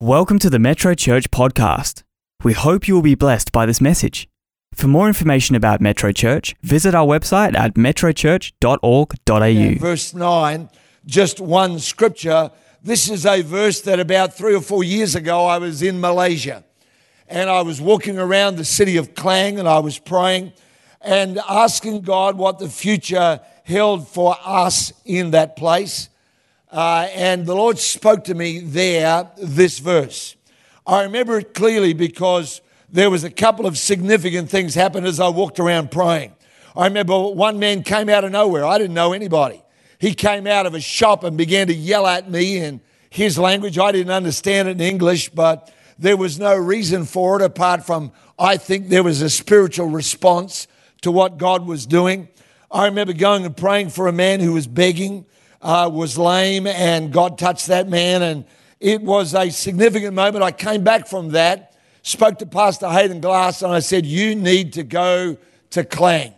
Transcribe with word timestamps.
Welcome 0.00 0.38
to 0.38 0.48
the 0.48 0.60
Metro 0.60 0.94
Church 0.94 1.28
podcast. 1.32 2.04
We 2.44 2.52
hope 2.52 2.86
you 2.86 2.94
will 2.94 3.02
be 3.02 3.16
blessed 3.16 3.50
by 3.50 3.66
this 3.66 3.80
message. 3.80 4.28
For 4.72 4.86
more 4.86 5.08
information 5.08 5.56
about 5.56 5.80
Metro 5.80 6.12
Church, 6.12 6.54
visit 6.62 6.94
our 6.94 7.04
website 7.04 7.56
at 7.56 7.74
metrochurch.org.au. 7.74 9.74
verse 9.80 10.14
9, 10.14 10.70
just 11.04 11.40
one 11.40 11.80
scripture. 11.80 12.52
This 12.80 13.10
is 13.10 13.26
a 13.26 13.42
verse 13.42 13.80
that 13.80 13.98
about 13.98 14.34
three 14.34 14.54
or 14.54 14.60
four 14.60 14.84
years 14.84 15.16
ago 15.16 15.46
I 15.46 15.58
was 15.58 15.82
in 15.82 16.00
Malaysia 16.00 16.62
and 17.26 17.50
I 17.50 17.62
was 17.62 17.80
walking 17.80 18.20
around 18.20 18.54
the 18.54 18.64
city 18.64 18.98
of 18.98 19.16
Klang 19.16 19.58
and 19.58 19.68
I 19.68 19.80
was 19.80 19.98
praying 19.98 20.52
and 21.00 21.40
asking 21.48 22.02
God 22.02 22.38
what 22.38 22.60
the 22.60 22.68
future 22.68 23.40
held 23.64 24.06
for 24.06 24.36
us 24.44 24.92
in 25.04 25.32
that 25.32 25.56
place. 25.56 26.08
Uh, 26.70 27.08
and 27.14 27.46
the 27.46 27.54
Lord 27.54 27.78
spoke 27.78 28.24
to 28.24 28.34
me 28.34 28.60
there 28.60 29.30
this 29.38 29.78
verse. 29.78 30.36
I 30.86 31.02
remember 31.02 31.38
it 31.38 31.54
clearly 31.54 31.94
because 31.94 32.60
there 32.90 33.10
was 33.10 33.24
a 33.24 33.30
couple 33.30 33.66
of 33.66 33.78
significant 33.78 34.50
things 34.50 34.74
happened 34.74 35.06
as 35.06 35.20
I 35.20 35.28
walked 35.28 35.58
around 35.58 35.90
praying. 35.90 36.34
I 36.76 36.84
remember 36.84 37.18
one 37.28 37.58
man 37.58 37.82
came 37.82 38.08
out 38.08 38.24
of 38.24 38.32
nowhere. 38.32 38.64
I 38.64 38.78
didn't 38.78 38.94
know 38.94 39.12
anybody. 39.12 39.62
He 39.98 40.14
came 40.14 40.46
out 40.46 40.66
of 40.66 40.74
a 40.74 40.80
shop 40.80 41.24
and 41.24 41.36
began 41.36 41.66
to 41.68 41.74
yell 41.74 42.06
at 42.06 42.30
me 42.30 42.58
in 42.58 42.80
his 43.10 43.38
language. 43.38 43.78
I 43.78 43.90
didn't 43.90 44.12
understand 44.12 44.68
it 44.68 44.72
in 44.72 44.80
English, 44.80 45.30
but 45.30 45.72
there 45.98 46.16
was 46.16 46.38
no 46.38 46.54
reason 46.54 47.04
for 47.04 47.36
it 47.36 47.42
apart 47.42 47.84
from 47.84 48.12
I 48.38 48.56
think 48.56 48.88
there 48.88 49.02
was 49.02 49.22
a 49.22 49.30
spiritual 49.30 49.88
response 49.88 50.68
to 51.00 51.10
what 51.10 51.38
God 51.38 51.66
was 51.66 51.86
doing. 51.86 52.28
I 52.70 52.84
remember 52.84 53.14
going 53.14 53.44
and 53.44 53.56
praying 53.56 53.90
for 53.90 54.06
a 54.06 54.12
man 54.12 54.40
who 54.40 54.52
was 54.52 54.66
begging 54.66 55.26
uh, 55.60 55.90
was 55.92 56.16
lame, 56.16 56.66
and 56.66 57.12
God 57.12 57.38
touched 57.38 57.66
that 57.66 57.88
man, 57.88 58.22
and 58.22 58.44
it 58.80 59.02
was 59.02 59.34
a 59.34 59.50
significant 59.50 60.14
moment. 60.14 60.44
I 60.44 60.52
came 60.52 60.84
back 60.84 61.06
from 61.06 61.30
that, 61.30 61.74
spoke 62.02 62.38
to 62.38 62.46
Pastor 62.46 62.88
Hayden 62.88 63.20
Glass, 63.20 63.62
and 63.62 63.72
I 63.72 63.80
said, 63.80 64.06
You 64.06 64.34
need 64.34 64.72
to 64.74 64.82
go 64.82 65.36
to 65.70 65.84
Klang. 65.84 66.34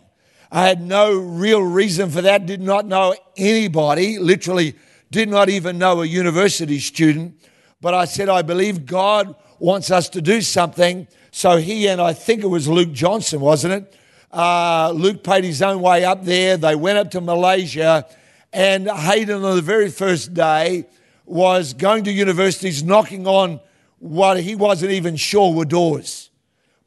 I 0.51 0.67
had 0.67 0.81
no 0.81 1.17
real 1.17 1.61
reason 1.61 2.09
for 2.09 2.21
that, 2.21 2.45
did 2.45 2.61
not 2.61 2.85
know 2.85 3.15
anybody, 3.37 4.17
literally 4.19 4.75
did 5.11 5.29
not 5.29 5.49
even 5.49 5.77
know 5.77 6.01
a 6.01 6.05
university 6.05 6.79
student. 6.79 7.35
But 7.81 7.93
I 7.93 8.05
said, 8.05 8.29
I 8.29 8.41
believe 8.41 8.85
God 8.85 9.35
wants 9.59 9.91
us 9.91 10.09
to 10.09 10.21
do 10.21 10.41
something. 10.41 11.07
So 11.31 11.57
he 11.57 11.87
and 11.87 12.01
I 12.01 12.13
think 12.13 12.43
it 12.43 12.47
was 12.47 12.67
Luke 12.67 12.91
Johnson, 12.93 13.41
wasn't 13.41 13.73
it? 13.73 13.95
Uh, 14.31 14.91
Luke 14.91 15.23
paid 15.23 15.43
his 15.43 15.61
own 15.61 15.81
way 15.81 16.05
up 16.05 16.23
there. 16.23 16.57
They 16.57 16.75
went 16.75 16.97
up 16.97 17.11
to 17.11 17.21
Malaysia 17.21 18.05
and 18.53 18.89
Hayden, 18.89 19.43
on 19.43 19.55
the 19.55 19.61
very 19.61 19.89
first 19.89 20.33
day, 20.33 20.85
was 21.25 21.73
going 21.73 22.03
to 22.03 22.11
universities 22.11 22.83
knocking 22.83 23.25
on 23.25 23.59
what 23.99 24.39
he 24.41 24.55
wasn't 24.55 24.91
even 24.91 25.15
sure 25.15 25.53
were 25.53 25.65
doors. 25.65 26.29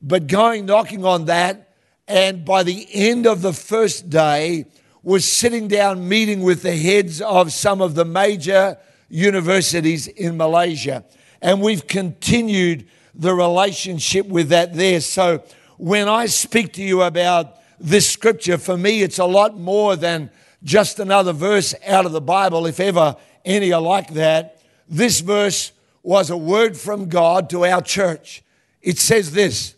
But 0.02 0.26
going 0.26 0.66
knocking 0.66 1.04
on 1.04 1.26
that, 1.26 1.70
and 2.06 2.44
by 2.44 2.62
the 2.62 2.86
end 2.92 3.26
of 3.26 3.40
the 3.40 3.54
first 3.54 4.10
day, 4.10 4.66
was 5.02 5.24
sitting 5.24 5.68
down 5.68 6.08
meeting 6.08 6.42
with 6.42 6.62
the 6.62 6.76
heads 6.76 7.20
of 7.20 7.52
some 7.52 7.80
of 7.80 7.94
the 7.94 8.04
major 8.04 8.76
universities 9.08 10.06
in 10.06 10.36
Malaysia. 10.36 11.04
And 11.40 11.62
we've 11.62 11.86
continued 11.86 12.88
the 13.14 13.34
relationship 13.34 14.26
with 14.26 14.48
that 14.48 14.74
there. 14.74 15.00
So 15.00 15.44
when 15.78 16.08
I 16.08 16.26
speak 16.26 16.72
to 16.74 16.82
you 16.82 17.02
about 17.02 17.58
this 17.78 18.10
scripture, 18.10 18.58
for 18.58 18.76
me, 18.76 19.02
it's 19.02 19.18
a 19.18 19.24
lot 19.24 19.56
more 19.58 19.96
than 19.96 20.30
just 20.64 20.98
another 20.98 21.32
verse 21.32 21.74
out 21.86 22.06
of 22.06 22.12
the 22.12 22.20
Bible, 22.20 22.66
if 22.66 22.80
ever 22.80 23.16
any 23.44 23.72
are 23.72 23.80
like 23.80 24.14
that. 24.14 24.60
This 24.88 25.20
verse 25.20 25.72
was 26.02 26.30
a 26.30 26.36
word 26.36 26.76
from 26.76 27.08
God 27.08 27.50
to 27.50 27.64
our 27.64 27.82
church. 27.82 28.42
It 28.82 28.98
says 28.98 29.32
this 29.32 29.74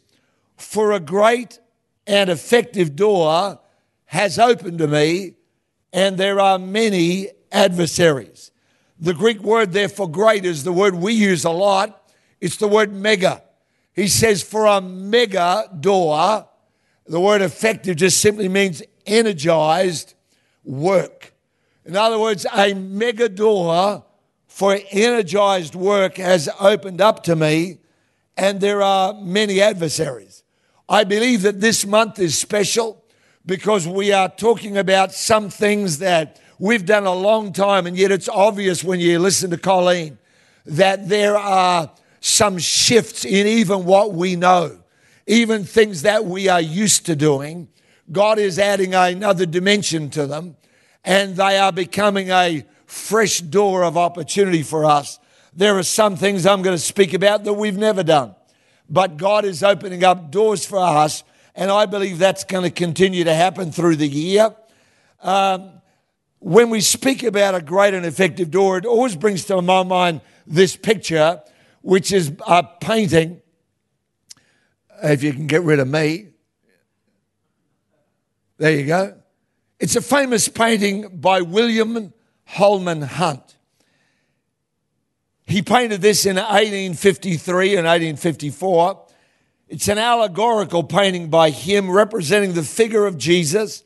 For 0.57 0.93
a 0.93 1.01
great 1.01 1.59
and 2.07 2.31
effective 2.31 2.97
door 2.97 3.61
has 4.07 4.39
opened 4.39 4.79
to 4.79 4.87
me, 4.87 5.35
and 5.93 6.17
there 6.17 6.41
are 6.41 6.59
many 6.59 7.29
adversaries. 7.51 8.53
The 8.99 9.15
Greek 9.15 9.41
word 9.43 9.73
there 9.73 9.89
for 9.89 10.09
great 10.09 10.45
is 10.45 10.65
the 10.65 10.73
word 10.73 10.95
we 10.95 11.13
use 11.13 11.45
a 11.45 11.51
lot. 11.51 12.11
It's 12.41 12.57
the 12.57 12.69
word 12.69 12.93
mega. 12.93 13.43
He 13.93 14.09
says, 14.09 14.43
for 14.43 14.67
a 14.67 14.81
mega 14.81 15.69
door, 15.81 16.47
the 17.07 17.21
word 17.21 17.43
effective 17.43 17.97
just 17.97 18.21
simply 18.21 18.49
means 18.49 18.83
energized 19.07 20.15
work. 20.67 21.33
In 21.85 21.97
other 21.97 22.19
words, 22.19 22.45
a 22.53 22.75
mega 22.75 23.29
door 23.29 24.05
for 24.47 24.79
energized 24.91 25.75
work 25.75 26.17
has 26.17 26.49
opened 26.61 27.01
up 27.01 27.23
to 27.25 27.37
me, 27.37 27.79
and 28.37 28.61
there 28.61 28.83
are 28.83 29.15
many 29.15 29.61
adversaries. 29.61 30.43
I 30.89 31.05
believe 31.05 31.43
that 31.43 31.61
this 31.61 31.87
month 31.87 32.19
is 32.19 32.37
special 32.37 33.05
because 33.45 33.87
we 33.87 34.13
are 34.13 34.29
talking 34.29 34.77
about 34.77 35.13
some 35.13 35.49
things 35.49 35.99
that 35.99 36.41
we've 36.59 36.85
done 36.85 37.07
a 37.07 37.15
long 37.15 37.53
time, 37.53 37.87
and 37.87 37.97
yet 37.97 38.11
it's 38.11 38.29
obvious 38.29 38.83
when 38.83 38.99
you 38.99 39.19
listen 39.19 39.51
to 39.51 39.59
Colleen 39.59 40.19
that 40.65 41.09
there 41.09 41.37
are 41.37 41.91
some 42.21 42.59
shifts 42.59 43.25
in 43.25 43.47
even 43.47 43.85
what 43.85 44.13
we 44.13 44.35
know, 44.35 44.79
even 45.27 45.65
things 45.65 46.03
that 46.03 46.25
we 46.25 46.49
are 46.49 46.61
used 46.61 47.07
to 47.07 47.15
doing. 47.15 47.69
God 48.11 48.39
is 48.39 48.59
adding 48.59 48.95
another 48.95 49.47
dimension 49.47 50.11
to 50.11 50.27
them, 50.27 50.57
and 51.05 51.37
they 51.37 51.59
are 51.59 51.73
becoming 51.73 52.31
a 52.31 52.65
fresh 52.87 53.41
door 53.41 53.85
of 53.85 53.97
opportunity 53.97 54.63
for 54.63 54.85
us. 54.85 55.19
There 55.55 55.77
are 55.79 55.83
some 55.83 56.17
things 56.17 56.47
I'm 56.47 56.63
going 56.63 56.77
to 56.77 56.83
speak 56.83 57.15
about 57.15 57.45
that 57.45 57.55
we've 57.55 57.77
never 57.77 58.03
done, 58.03 58.35
but 58.89 59.17
God 59.17 59.45
is 59.45 59.63
opening 59.63 60.05
up 60.05 60.31
doors 60.31 60.65
for 60.65 60.79
us, 60.79 61.25
and 61.55 61.71
I 61.71 61.87
believe 61.87 62.19
that's 62.19 62.45
going 62.45 62.65
to 62.65 62.71
continue 62.71 63.25
to 63.25 63.35
happen 63.35 63.73
through 63.73 63.97
the 63.97 64.09
year. 64.09 64.55
Um, 65.23 65.73
when 66.39 66.71
we 66.71 66.81
speak 66.81 67.23
about 67.23 67.55
a 67.55 67.63
great 67.63 67.95
and 67.95 68.07
effective 68.07 68.51
door, 68.51 68.79
it 68.79 68.85
always 68.85 69.17
brings 69.17 69.47
to 69.47 69.61
my 69.63 69.83
mind 69.83 70.21
this 70.47 70.77
picture, 70.77 71.43
which 71.81 72.13
is 72.13 72.33
a 72.47 72.63
painting. 72.81 73.41
If 75.03 75.23
you 75.23 75.33
can 75.33 75.47
get 75.47 75.63
rid 75.63 75.81
of 75.81 75.89
me, 75.89 76.29
there 78.59 78.73
you 78.73 78.87
go. 78.87 79.15
It's 79.79 79.97
a 79.97 80.01
famous 80.01 80.49
painting 80.49 81.09
by 81.21 81.43
William 81.43 82.13
Holman 82.45 83.03
Hunt. 83.03 83.57
He 85.47 85.63
painted 85.63 86.01
this 86.01 86.27
in 86.27 86.37
1853 86.37 87.77
and 87.77 87.87
1854. 87.87 89.07
It's 89.69 89.89
an 89.89 89.99
allegorical 89.99 90.83
painting 90.83 91.29
by 91.29 91.51
him 91.51 91.91
representing 91.91 92.55
the 92.55 92.63
figure 92.63 93.07
of 93.07 93.19
Jesus 93.19 93.85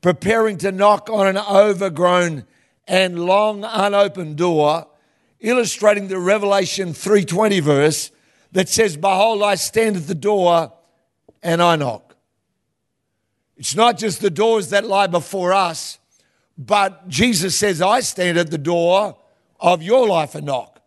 preparing 0.00 0.58
to 0.58 0.72
knock 0.72 1.08
on 1.10 1.26
an 1.26 1.38
overgrown 1.38 2.44
and 2.86 3.24
long 3.24 3.64
unopened 3.64 4.36
door, 4.36 4.86
illustrating 5.40 6.08
the 6.08 6.18
Revelation 6.18 6.92
3:20 6.92 7.60
verse 7.60 8.10
that 8.50 8.68
says, 8.68 8.96
"Behold, 8.96 9.42
I 9.42 9.54
stand 9.54 9.96
at 9.96 10.06
the 10.06 10.14
door 10.14 10.72
and 11.42 11.62
I 11.62 11.76
knock." 11.76 12.11
It's 13.62 13.76
not 13.76 13.96
just 13.96 14.20
the 14.20 14.28
doors 14.28 14.70
that 14.70 14.84
lie 14.84 15.06
before 15.06 15.52
us, 15.52 16.00
but 16.58 17.06
Jesus 17.06 17.54
says, 17.54 17.80
I 17.80 18.00
stand 18.00 18.36
at 18.36 18.50
the 18.50 18.58
door 18.58 19.16
of 19.60 19.84
your 19.84 20.08
life 20.08 20.34
and 20.34 20.46
knock. 20.46 20.82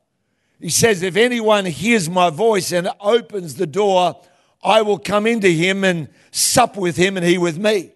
He 0.59 0.67
says, 0.67 1.01
If 1.01 1.15
anyone 1.15 1.63
hears 1.63 2.09
my 2.09 2.29
voice 2.29 2.73
and 2.73 2.89
opens 2.99 3.55
the 3.55 3.65
door, 3.65 4.19
I 4.61 4.81
will 4.81 4.99
come 4.99 5.25
into 5.25 5.47
him 5.47 5.85
and 5.85 6.09
sup 6.31 6.75
with 6.75 6.97
him 6.97 7.15
and 7.15 7.25
he 7.25 7.37
with 7.37 7.57
me. 7.57 7.93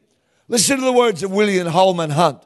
Listen 0.48 0.78
to 0.78 0.86
the 0.86 0.94
words 0.94 1.24
of 1.24 1.32
William 1.32 1.68
Holman 1.68 2.12
Hunt. 2.12 2.42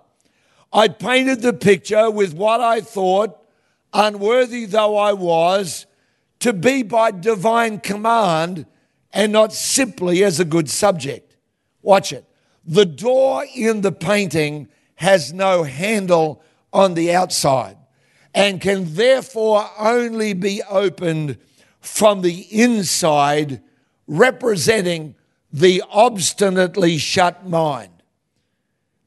I 0.74 0.88
painted 0.88 1.44
the 1.44 1.54
picture 1.54 2.10
with 2.10 2.34
what 2.34 2.62
I 2.62 2.82
thought, 2.82 3.38
unworthy 3.94 4.66
though 4.66 4.98
I 4.98 5.14
was, 5.14 5.86
to 6.40 6.52
be 6.52 6.82
by 6.82 7.12
divine 7.12 7.80
command 7.80 8.66
and 9.12 9.32
not 9.32 9.54
simply 9.54 10.24
as 10.24 10.40
a 10.40 10.46
good 10.46 10.68
subject. 10.68 11.33
Watch 11.84 12.14
it. 12.14 12.26
The 12.66 12.86
door 12.86 13.46
in 13.54 13.82
the 13.82 13.92
painting 13.92 14.70
has 14.96 15.34
no 15.34 15.64
handle 15.64 16.42
on 16.72 16.94
the 16.96 17.14
outside 17.14 17.78
and 18.34 18.60
can 18.60 18.96
therefore 18.96 19.70
only 19.78 20.34
be 20.34 20.64
opened 20.64 21.38
from 21.82 22.22
the 22.22 22.48
inside, 22.50 23.62
representing 24.08 25.16
the 25.52 25.84
obstinately 25.92 26.98
shut 26.98 27.48
mind. 27.48 27.92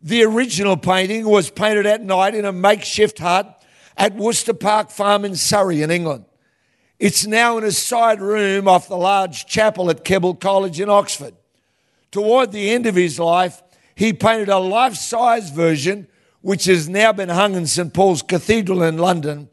The 0.02 0.22
original 0.22 0.76
painting 0.76 1.26
was 1.26 1.50
painted 1.50 1.86
at 1.86 2.04
night 2.04 2.34
in 2.34 2.44
a 2.44 2.52
makeshift 2.52 3.18
hut 3.18 3.64
at 3.96 4.14
Worcester 4.14 4.54
Park 4.54 4.90
Farm 4.90 5.24
in 5.24 5.34
Surrey, 5.34 5.82
in 5.82 5.90
England. 5.90 6.26
It's 6.98 7.26
now 7.26 7.58
in 7.58 7.64
a 7.64 7.72
side 7.72 8.20
room 8.20 8.68
off 8.68 8.86
the 8.86 8.96
large 8.96 9.46
chapel 9.46 9.90
at 9.90 10.04
Keble 10.04 10.38
College 10.38 10.78
in 10.78 10.90
Oxford 10.90 11.34
toward 12.16 12.50
the 12.50 12.70
end 12.70 12.86
of 12.86 12.94
his 12.94 13.18
life, 13.18 13.62
he 13.94 14.10
painted 14.10 14.48
a 14.48 14.56
life 14.56 14.94
size 14.94 15.50
version, 15.50 16.08
which 16.40 16.64
has 16.64 16.88
now 16.88 17.12
been 17.12 17.28
hung 17.28 17.54
in 17.54 17.66
St. 17.66 17.92
Paul's 17.92 18.22
Cathedral 18.22 18.82
in 18.82 18.96
London. 18.96 19.50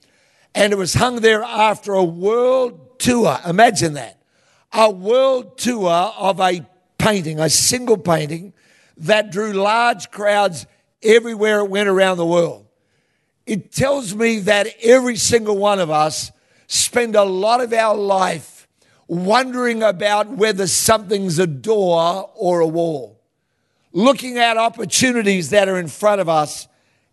And 0.56 0.72
it 0.72 0.78
was 0.78 0.94
hung 0.94 1.18
there 1.18 1.44
after 1.44 1.92
a 1.92 2.06
world 2.06 3.00
tour. 3.00 3.38
Imagine 3.46 3.96
that. 3.96 4.18
A 4.72 4.90
world 4.90 5.58
tour 5.58 5.92
of 5.92 6.40
a 6.40 6.66
painting, 6.98 7.38
a 7.38 7.50
single 7.50 7.98
painting 7.98 8.54
that 8.96 9.30
drew 9.30 9.52
large 9.52 10.10
crowds 10.10 10.66
everywhere 11.04 11.60
it 11.60 11.70
went 11.70 11.90
around 11.90 12.16
the 12.16 12.26
world. 12.26 12.66
It 13.46 13.74
tells 13.74 14.16
me 14.16 14.40
that 14.40 14.68
every 14.82 15.18
single 15.18 15.58
one 15.58 15.82
of 15.82 15.90
us 15.90 16.32
spend 16.68 17.18
a 17.18 17.26
lot 17.26 17.60
of 17.60 17.74
our 17.74 17.98
life 17.98 18.53
wondering 19.08 19.84
about 19.84 20.30
whether 20.30 20.68
something's 20.68 21.40
a 21.40 21.48
door 21.48 22.30
or 22.36 22.60
a 22.60 22.68
wall, 22.68 23.20
looking 23.92 24.38
at 24.38 24.58
opportunities 24.58 25.50
that 25.52 25.68
are 25.68 25.78
in 25.78 25.88
front 25.88 26.22
of 26.22 26.30
us 26.30 26.68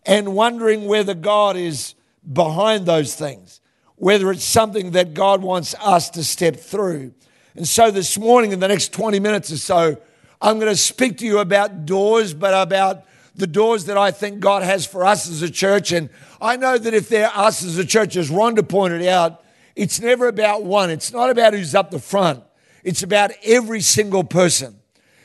and 0.06 0.34
wondering 0.34 0.86
whether 0.86 1.14
God 1.14 1.56
is 1.56 1.94
behind 2.32 2.86
those 2.86 3.14
things, 3.14 3.60
whether 3.96 4.30
it's 4.30 4.44
something 4.44 4.92
that 4.92 5.14
God 5.14 5.42
wants 5.42 5.74
us 5.80 6.10
to 6.10 6.24
step 6.24 6.56
through. 6.56 7.12
And 7.54 7.66
so 7.66 7.90
this 7.90 8.16
morning, 8.18 8.52
in 8.52 8.60
the 8.60 8.68
next 8.68 8.92
20 8.92 9.20
minutes 9.20 9.52
or 9.52 9.58
so, 9.58 9.98
I'm 10.40 10.58
going 10.58 10.72
to 10.72 10.76
speak 10.76 11.18
to 11.18 11.26
you 11.26 11.38
about 11.38 11.84
doors, 11.84 12.32
but 12.32 12.54
about 12.54 13.04
the 13.34 13.46
doors 13.46 13.86
that 13.86 13.98
I 13.98 14.10
think 14.10 14.40
God 14.40 14.62
has 14.62 14.86
for 14.86 15.04
us 15.04 15.28
as 15.28 15.42
a 15.42 15.50
church. 15.50 15.92
And 15.92 16.08
I 16.40 16.56
know 16.56 16.78
that 16.78 16.94
if 16.94 17.08
they're 17.08 17.30
us 17.34 17.62
as 17.62 17.78
a 17.78 17.84
church, 17.84 18.16
as 18.16 18.30
Rhonda 18.30 18.66
pointed 18.66 19.06
out, 19.06 19.44
it's 19.76 20.00
never 20.00 20.28
about 20.28 20.64
one. 20.64 20.90
It's 20.90 21.12
not 21.12 21.30
about 21.30 21.54
who's 21.54 21.74
up 21.74 21.90
the 21.90 21.98
front. 21.98 22.42
It's 22.82 23.02
about 23.02 23.30
every 23.44 23.80
single 23.80 24.24
person. 24.24 24.78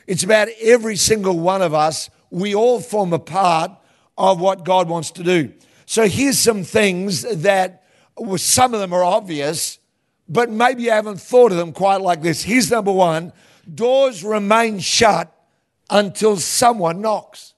It's 0.06 0.22
about 0.22 0.48
every 0.62 0.96
single 0.96 1.38
one 1.38 1.62
of 1.62 1.74
us. 1.74 2.10
We 2.30 2.54
all 2.54 2.80
form 2.80 3.12
a 3.12 3.18
part 3.18 3.72
of 4.16 4.40
what 4.40 4.64
God 4.64 4.88
wants 4.88 5.10
to 5.12 5.22
do. 5.22 5.52
So 5.84 6.08
here's 6.08 6.38
some 6.38 6.64
things 6.64 7.22
that 7.22 7.84
well, 8.16 8.38
some 8.38 8.72
of 8.72 8.80
them 8.80 8.92
are 8.92 9.04
obvious, 9.04 9.78
but 10.28 10.50
maybe 10.50 10.84
you 10.84 10.90
haven't 10.90 11.20
thought 11.20 11.52
of 11.52 11.58
them 11.58 11.72
quite 11.72 12.00
like 12.00 12.22
this. 12.22 12.42
Here's 12.42 12.70
number 12.70 12.92
one 12.92 13.32
doors 13.72 14.22
remain 14.22 14.78
shut 14.78 15.32
until 15.90 16.36
someone 16.36 17.00
knocks. 17.00 17.54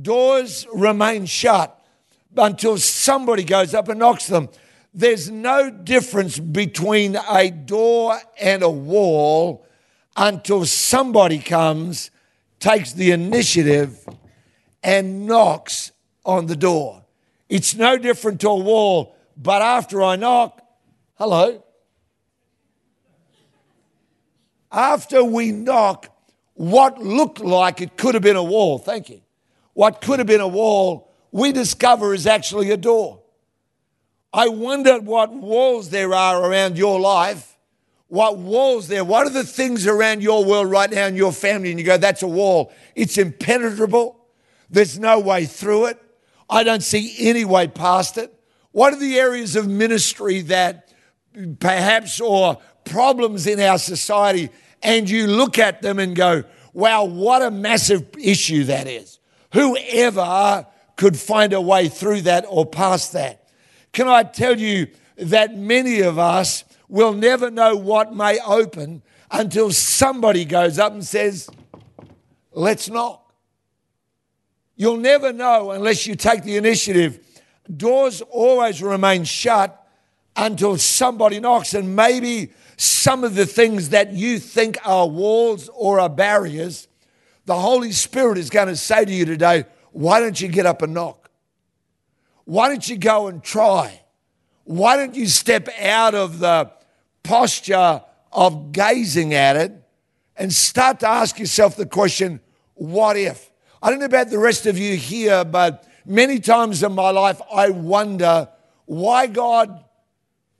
Doors 0.00 0.66
remain 0.72 1.26
shut 1.26 1.76
until 2.36 2.78
somebody 2.78 3.42
goes 3.42 3.74
up 3.74 3.88
and 3.88 3.98
knocks 3.98 4.26
them. 4.26 4.48
There's 4.92 5.30
no 5.30 5.70
difference 5.70 6.38
between 6.38 7.16
a 7.16 7.50
door 7.50 8.18
and 8.40 8.62
a 8.62 8.70
wall 8.70 9.64
until 10.16 10.66
somebody 10.66 11.38
comes, 11.38 12.10
takes 12.58 12.92
the 12.92 13.12
initiative, 13.12 14.04
and 14.82 15.26
knocks 15.26 15.92
on 16.24 16.46
the 16.46 16.56
door. 16.56 17.04
It's 17.48 17.74
no 17.74 17.98
different 17.98 18.40
to 18.40 18.48
a 18.48 18.56
wall, 18.56 19.14
but 19.36 19.62
after 19.62 20.02
I 20.02 20.16
knock, 20.16 20.60
hello. 21.14 21.64
After 24.72 25.22
we 25.24 25.52
knock, 25.52 26.06
what 26.54 26.98
looked 26.98 27.40
like 27.40 27.80
it 27.80 27.96
could 27.96 28.14
have 28.14 28.22
been 28.22 28.36
a 28.36 28.42
wall, 28.42 28.78
thank 28.78 29.08
you. 29.08 29.20
What 29.72 30.00
could 30.00 30.18
have 30.18 30.26
been 30.28 30.40
a 30.40 30.48
wall, 30.48 31.12
we 31.32 31.52
discover 31.52 32.12
is 32.12 32.26
actually 32.26 32.70
a 32.70 32.76
door. 32.76 33.19
I 34.32 34.48
wonder 34.48 35.00
what 35.00 35.32
walls 35.32 35.90
there 35.90 36.14
are 36.14 36.44
around 36.44 36.78
your 36.78 37.00
life. 37.00 37.56
What 38.08 38.38
walls 38.38 38.88
there? 38.88 39.04
What 39.04 39.26
are 39.26 39.30
the 39.30 39.44
things 39.44 39.86
around 39.86 40.22
your 40.22 40.44
world 40.44 40.70
right 40.70 40.90
now 40.90 41.06
in 41.06 41.16
your 41.16 41.32
family? 41.32 41.70
And 41.70 41.78
you 41.78 41.86
go, 41.86 41.96
that's 41.96 42.22
a 42.22 42.28
wall. 42.28 42.72
It's 42.94 43.18
impenetrable. 43.18 44.24
There's 44.68 44.98
no 44.98 45.18
way 45.18 45.46
through 45.46 45.86
it. 45.86 46.02
I 46.48 46.64
don't 46.64 46.82
see 46.82 47.14
any 47.20 47.44
way 47.44 47.68
past 47.68 48.18
it. 48.18 48.34
What 48.72 48.92
are 48.92 48.98
the 48.98 49.18
areas 49.18 49.56
of 49.56 49.68
ministry 49.68 50.40
that 50.42 50.92
perhaps 51.58 52.20
or 52.20 52.58
problems 52.84 53.46
in 53.46 53.60
our 53.60 53.78
society 53.78 54.50
and 54.82 55.08
you 55.08 55.26
look 55.26 55.58
at 55.58 55.82
them 55.82 55.98
and 55.98 56.16
go, 56.16 56.44
wow, 56.72 57.04
what 57.04 57.42
a 57.42 57.50
massive 57.50 58.06
issue 58.18 58.64
that 58.64 58.86
is. 58.86 59.18
Whoever 59.52 60.66
could 60.96 61.18
find 61.18 61.52
a 61.52 61.60
way 61.60 61.88
through 61.88 62.22
that 62.22 62.44
or 62.48 62.64
past 62.66 63.12
that. 63.12 63.39
Can 63.92 64.08
I 64.08 64.22
tell 64.22 64.58
you 64.58 64.88
that 65.16 65.56
many 65.56 66.00
of 66.00 66.18
us 66.18 66.64
will 66.88 67.12
never 67.12 67.50
know 67.50 67.76
what 67.76 68.14
may 68.14 68.38
open 68.40 69.02
until 69.30 69.70
somebody 69.70 70.44
goes 70.44 70.78
up 70.78 70.92
and 70.92 71.04
says, 71.04 71.48
let's 72.52 72.88
knock. 72.88 73.32
You'll 74.76 74.96
never 74.96 75.32
know 75.32 75.72
unless 75.72 76.06
you 76.06 76.14
take 76.14 76.42
the 76.42 76.56
initiative. 76.56 77.20
Doors 77.76 78.22
always 78.22 78.82
remain 78.82 79.24
shut 79.24 79.76
until 80.36 80.78
somebody 80.78 81.38
knocks, 81.38 81.74
and 81.74 81.94
maybe 81.94 82.50
some 82.76 83.24
of 83.24 83.34
the 83.34 83.44
things 83.44 83.90
that 83.90 84.12
you 84.12 84.38
think 84.38 84.78
are 84.84 85.06
walls 85.06 85.68
or 85.74 86.00
are 86.00 86.08
barriers, 86.08 86.88
the 87.44 87.54
Holy 87.54 87.92
Spirit 87.92 88.38
is 88.38 88.48
going 88.48 88.68
to 88.68 88.76
say 88.76 89.04
to 89.04 89.12
you 89.12 89.26
today, 89.26 89.64
why 89.92 90.18
don't 90.20 90.40
you 90.40 90.48
get 90.48 90.64
up 90.64 90.80
and 90.80 90.94
knock? 90.94 91.19
Why 92.50 92.66
don't 92.66 92.88
you 92.88 92.96
go 92.96 93.28
and 93.28 93.40
try? 93.40 94.00
Why 94.64 94.96
don't 94.96 95.14
you 95.14 95.28
step 95.28 95.68
out 95.80 96.16
of 96.16 96.40
the 96.40 96.72
posture 97.22 98.02
of 98.32 98.72
gazing 98.72 99.34
at 99.34 99.54
it 99.54 99.72
and 100.36 100.52
start 100.52 100.98
to 100.98 101.08
ask 101.08 101.38
yourself 101.38 101.76
the 101.76 101.86
question, 101.86 102.40
what 102.74 103.16
if? 103.16 103.52
I 103.80 103.90
don't 103.90 104.00
know 104.00 104.06
about 104.06 104.30
the 104.30 104.38
rest 104.40 104.66
of 104.66 104.76
you 104.76 104.96
here, 104.96 105.44
but 105.44 105.86
many 106.04 106.40
times 106.40 106.82
in 106.82 106.92
my 106.92 107.10
life 107.10 107.40
I 107.54 107.70
wonder 107.70 108.48
why 108.84 109.28
God 109.28 109.84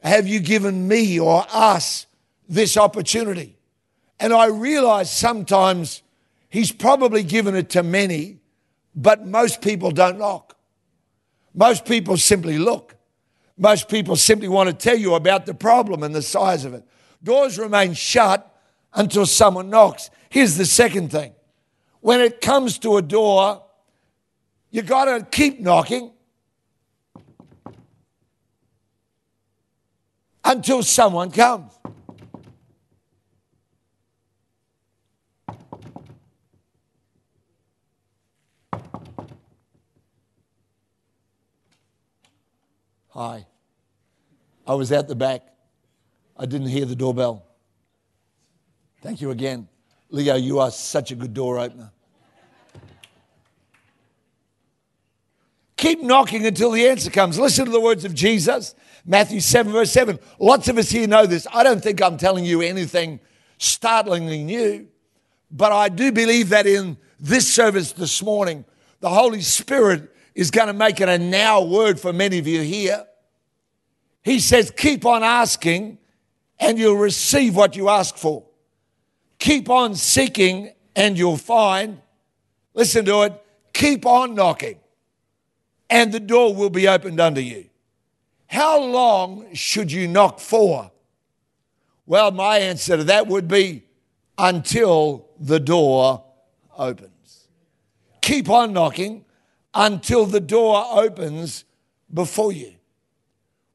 have 0.01 0.29
you 0.29 0.39
given 0.39 0.87
me 0.87 1.19
or 1.19 1.45
us 1.51 2.07
this 2.49 2.77
opportunity. 2.77 3.59
And 4.21 4.33
I 4.33 4.47
realize 4.47 5.11
sometimes 5.11 6.03
he's 6.51 6.71
probably 6.71 7.25
given 7.25 7.57
it 7.57 7.69
to 7.71 7.83
many, 7.83 8.39
but 8.95 9.27
most 9.27 9.61
people 9.61 9.91
don't 9.91 10.21
knock. 10.21 10.57
Most 11.55 11.85
people 11.85 12.17
simply 12.17 12.59
look. 12.59 12.95
Most 13.57 13.89
people 13.89 14.17
simply 14.17 14.49
want 14.49 14.69
to 14.69 14.75
tell 14.75 14.97
you 14.97 15.15
about 15.15 15.47
the 15.47 15.55
problem 15.55 16.03
and 16.03 16.15
the 16.15 16.23
size 16.23 16.65
of 16.65 16.75
it. 16.75 16.85
Doors 17.23 17.59
remain 17.59 17.93
shut 17.93 18.47
until 18.95 19.27
someone 19.27 19.69
knocks. 19.69 20.11
Here's 20.31 20.57
the 20.57 20.65
second 20.65 21.11
thing 21.11 21.35
when 22.01 22.21
it 22.21 22.41
comes 22.41 22.79
to 22.79 22.97
a 22.97 23.03
door, 23.03 23.63
you 24.71 24.83
got 24.83 25.05
to 25.05 25.27
keep 25.27 25.61
knocking 25.61 26.13
until 30.45 30.83
someone 30.83 31.31
comes. 31.31 31.80
Hi. 43.11 43.47
I 44.67 44.75
was 44.75 44.93
at 44.93 45.09
the 45.09 45.17
back. 45.17 45.43
I 46.37 46.47
didn't 46.47 46.69
hear 46.69 46.85
the 46.85 46.95
doorbell. 46.95 47.45
Thank 49.03 49.21
you 49.21 49.31
again. 49.31 49.69
Leo, 50.11 50.37
you 50.37 50.59
are 50.59 50.71
such 50.71 51.11
a 51.11 51.15
good 51.15 51.35
door 51.35 51.59
opener. 51.59 51.91
Keep 55.77 56.03
knocking 56.03 56.47
until 56.47 56.71
the 56.73 56.87
answer 56.87 57.11
comes. 57.11 57.39
Listen 57.39 57.65
to 57.65 57.71
the 57.71 57.81
words 57.81 58.05
of 58.05 58.15
Jesus, 58.15 58.75
Matthew 59.07 59.41
7, 59.41 59.73
verse 59.73 59.91
7. 59.91 60.19
Lots 60.39 60.69
of 60.69 60.77
us 60.77 60.91
here 60.91 61.09
know 61.09 61.25
this. 61.25 61.47
I 61.53 61.63
don't 61.63 61.83
think 61.83 62.03
I'm 62.03 62.19
telling 62.19 62.45
you 62.45 62.61
anything 62.61 63.19
startlingly 63.57 64.45
new, 64.45 64.89
but 65.51 65.73
I 65.73 65.89
do 65.89 66.13
believe 66.13 66.51
that 66.51 66.67
in 66.67 66.99
this 67.19 67.53
service 67.53 67.93
this 67.93 68.23
morning, 68.23 68.67
the 69.01 69.09
Holy 69.09 69.41
Spirit 69.41 70.15
is 70.35 70.51
going 70.51 70.69
to 70.69 70.73
make 70.73 71.01
it 71.01 71.09
a 71.09 71.19
now 71.19 71.63
word 71.63 71.99
for 71.99 72.13
many 72.13 72.39
of 72.39 72.47
you 72.47 72.63
here. 72.63 73.07
He 74.23 74.39
says, 74.39 74.71
Keep 74.77 75.07
on 75.07 75.23
asking, 75.23 75.99
and 76.59 76.79
you'll 76.79 76.97
receive 76.97 77.57
what 77.57 77.77
you 77.77 77.89
ask 77.89 78.17
for. 78.17 78.45
Keep 79.39 79.71
on 79.71 79.95
seeking, 79.95 80.73
and 80.95 81.17
you'll 81.17 81.37
find. 81.37 82.01
Listen 82.75 83.05
to 83.07 83.23
it. 83.23 83.45
Keep 83.73 84.05
on 84.05 84.35
knocking, 84.35 84.79
and 85.89 86.13
the 86.13 86.21
door 86.21 86.55
will 86.55 86.71
be 86.71 86.87
opened 86.87 87.21
unto 87.21 87.41
you. 87.41 87.67
How 88.47 88.81
long 88.81 89.55
should 89.55 89.93
you 89.93 90.09
knock 90.09 90.41
for? 90.41 90.91
Well, 92.05 92.33
my 92.33 92.59
answer 92.59 92.97
to 92.97 93.05
that 93.05 93.29
would 93.29 93.47
be 93.47 93.85
until 94.37 95.29
the 95.39 95.61
door 95.61 96.25
opens. 96.77 97.47
Keep 98.21 98.51
on 98.51 98.73
knocking 98.73 99.25
until 99.75 100.27
the 100.27 100.41
door 100.41 100.85
opens 100.91 101.65
before 102.13 102.53
you. 102.53 102.75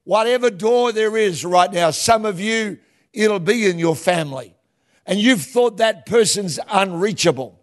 Whatever 0.04 0.50
door 0.50 0.92
there 0.92 1.16
is 1.16 1.44
right 1.44 1.72
now, 1.72 1.90
some 1.90 2.24
of 2.24 2.38
you, 2.38 2.78
it'll 3.12 3.40
be 3.40 3.68
in 3.68 3.78
your 3.78 3.96
family. 3.96 4.54
And 5.06 5.18
you've 5.18 5.42
thought 5.42 5.78
that 5.78 6.06
person's 6.06 6.60
unreachable. 6.70 7.58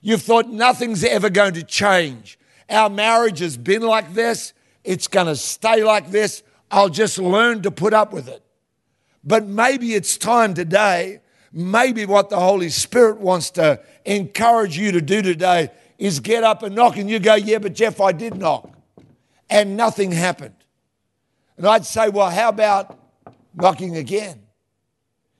You've 0.00 0.22
thought 0.22 0.48
nothing's 0.48 1.02
ever 1.02 1.30
going 1.30 1.54
to 1.54 1.62
change. 1.62 2.38
Our 2.70 2.90
marriage 2.90 3.40
has 3.40 3.56
been 3.56 3.82
like 3.82 4.14
this. 4.14 4.52
It's 4.84 5.08
going 5.08 5.26
to 5.26 5.36
stay 5.36 5.82
like 5.82 6.10
this. 6.10 6.42
I'll 6.70 6.88
just 6.88 7.18
learn 7.18 7.62
to 7.62 7.70
put 7.70 7.94
up 7.94 8.12
with 8.12 8.28
it. 8.28 8.42
But 9.24 9.46
maybe 9.46 9.94
it's 9.94 10.16
time 10.16 10.54
today, 10.54 11.20
maybe 11.52 12.06
what 12.06 12.30
the 12.30 12.38
Holy 12.38 12.68
Spirit 12.68 13.18
wants 13.18 13.50
to 13.50 13.80
encourage 14.04 14.78
you 14.78 14.92
to 14.92 15.00
do 15.00 15.22
today 15.22 15.70
is 15.98 16.20
get 16.20 16.44
up 16.44 16.62
and 16.62 16.74
knock. 16.74 16.96
And 16.96 17.10
you 17.10 17.18
go, 17.18 17.34
Yeah, 17.34 17.58
but 17.58 17.74
Geoff, 17.74 18.00
I 18.00 18.12
did 18.12 18.36
knock. 18.36 18.70
And 19.50 19.76
nothing 19.76 20.12
happened. 20.12 20.54
And 21.56 21.66
I'd 21.66 21.84
say, 21.84 22.08
Well, 22.08 22.30
how 22.30 22.48
about 22.48 22.98
knocking 23.54 23.96
again? 23.96 24.40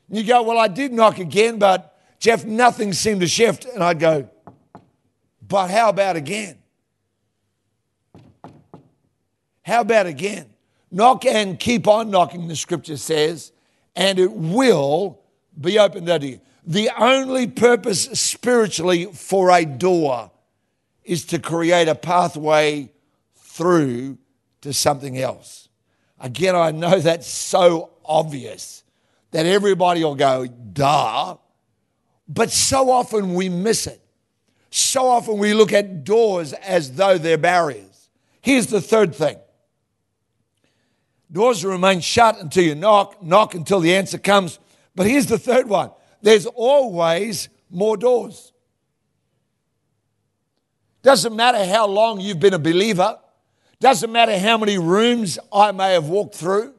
And 0.08 0.18
you 0.18 0.24
go, 0.24 0.42
Well, 0.42 0.58
I 0.58 0.68
did 0.68 0.92
knock 0.92 1.18
again, 1.18 1.58
but 1.58 1.96
Geoff, 2.18 2.44
nothing 2.44 2.92
seemed 2.92 3.20
to 3.20 3.28
shift. 3.28 3.64
And 3.64 3.82
I'd 3.82 4.00
go, 4.00 4.28
But 5.46 5.70
how 5.70 5.88
about 5.88 6.16
again? 6.16 6.58
How 9.62 9.82
about 9.82 10.06
again? 10.06 10.46
Knock 10.90 11.26
and 11.26 11.60
keep 11.60 11.86
on 11.86 12.10
knocking, 12.10 12.48
the 12.48 12.56
scripture 12.56 12.96
says, 12.96 13.52
and 13.94 14.18
it 14.18 14.32
will 14.32 15.20
be 15.60 15.78
opened 15.78 16.08
unto 16.08 16.26
you. 16.26 16.40
The 16.66 16.90
only 16.98 17.46
purpose 17.46 18.04
spiritually 18.04 19.06
for 19.12 19.50
a 19.50 19.66
door 19.66 20.30
is 21.08 21.24
to 21.24 21.38
create 21.38 21.88
a 21.88 21.94
pathway 21.94 22.92
through 23.34 24.18
to 24.60 24.72
something 24.74 25.18
else. 25.18 25.68
Again, 26.20 26.54
I 26.54 26.70
know 26.70 27.00
that's 27.00 27.26
so 27.26 27.90
obvious 28.04 28.84
that 29.30 29.46
everybody 29.46 30.04
will 30.04 30.14
go, 30.14 30.46
duh. 30.46 31.36
But 32.28 32.50
so 32.50 32.90
often 32.90 33.34
we 33.34 33.48
miss 33.48 33.86
it. 33.86 34.00
So 34.70 35.06
often 35.06 35.38
we 35.38 35.54
look 35.54 35.72
at 35.72 36.04
doors 36.04 36.52
as 36.52 36.92
though 36.92 37.16
they're 37.16 37.38
barriers. 37.38 38.10
Here's 38.42 38.66
the 38.66 38.80
third 38.80 39.14
thing 39.14 39.38
doors 41.30 41.64
remain 41.64 42.00
shut 42.00 42.40
until 42.40 42.64
you 42.64 42.74
knock, 42.74 43.22
knock 43.22 43.54
until 43.54 43.80
the 43.80 43.94
answer 43.94 44.18
comes. 44.18 44.58
But 44.94 45.06
here's 45.06 45.26
the 45.26 45.38
third 45.38 45.68
one 45.68 45.90
there's 46.20 46.46
always 46.46 47.48
more 47.70 47.96
doors. 47.96 48.52
Doesn't 51.08 51.34
matter 51.34 51.64
how 51.64 51.86
long 51.86 52.20
you've 52.20 52.38
been 52.38 52.52
a 52.52 52.58
believer, 52.58 53.18
doesn't 53.80 54.12
matter 54.12 54.38
how 54.38 54.58
many 54.58 54.76
rooms 54.76 55.38
I 55.50 55.72
may 55.72 55.94
have 55.94 56.06
walked 56.06 56.34
through, 56.34 56.74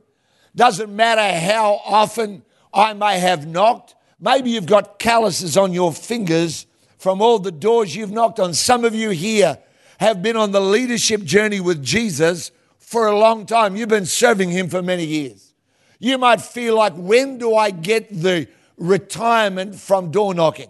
doesn't 0.55 0.95
matter 0.95 1.39
how 1.39 1.81
often 1.83 2.43
I 2.71 2.93
may 2.93 3.17
have 3.17 3.47
knocked. 3.47 3.95
Maybe 4.19 4.51
you've 4.51 4.67
got 4.67 4.99
calluses 4.99 5.57
on 5.57 5.73
your 5.73 5.91
fingers 5.91 6.67
from 6.99 7.23
all 7.23 7.39
the 7.39 7.51
doors 7.51 7.95
you've 7.95 8.11
knocked 8.11 8.39
on. 8.39 8.53
Some 8.53 8.85
of 8.85 8.93
you 8.93 9.09
here 9.09 9.57
have 9.99 10.21
been 10.21 10.37
on 10.37 10.51
the 10.51 10.61
leadership 10.61 11.23
journey 11.23 11.59
with 11.59 11.83
Jesus 11.83 12.51
for 12.77 13.07
a 13.07 13.17
long 13.17 13.47
time. 13.47 13.75
You've 13.75 13.89
been 13.89 14.05
serving 14.05 14.51
Him 14.51 14.69
for 14.69 14.83
many 14.83 15.05
years. 15.05 15.55
You 15.97 16.19
might 16.19 16.39
feel 16.39 16.75
like, 16.75 16.93
when 16.93 17.39
do 17.39 17.55
I 17.55 17.71
get 17.71 18.09
the 18.11 18.47
retirement 18.77 19.73
from 19.73 20.11
door 20.11 20.35
knocking? 20.35 20.69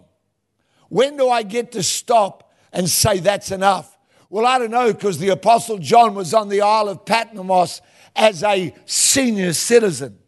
When 0.88 1.18
do 1.18 1.28
I 1.28 1.44
get 1.44 1.74
to 1.74 1.84
stop 1.84 2.46
and 2.72 2.90
say 2.90 3.20
that's 3.20 3.52
enough? 3.52 3.98
Well, 4.30 4.46
I 4.46 4.60
don't 4.60 4.72
know 4.72 4.94
because 4.94 5.18
the 5.18 5.30
Apostle 5.30 5.80
John 5.80 6.14
was 6.14 6.34
on 6.34 6.50
the 6.50 6.62
Isle 6.62 6.90
of 6.90 7.06
Patmos 7.06 7.82
as 8.16 8.44
a 8.44 8.74
senior 8.86 9.54
citizen. 9.54 10.20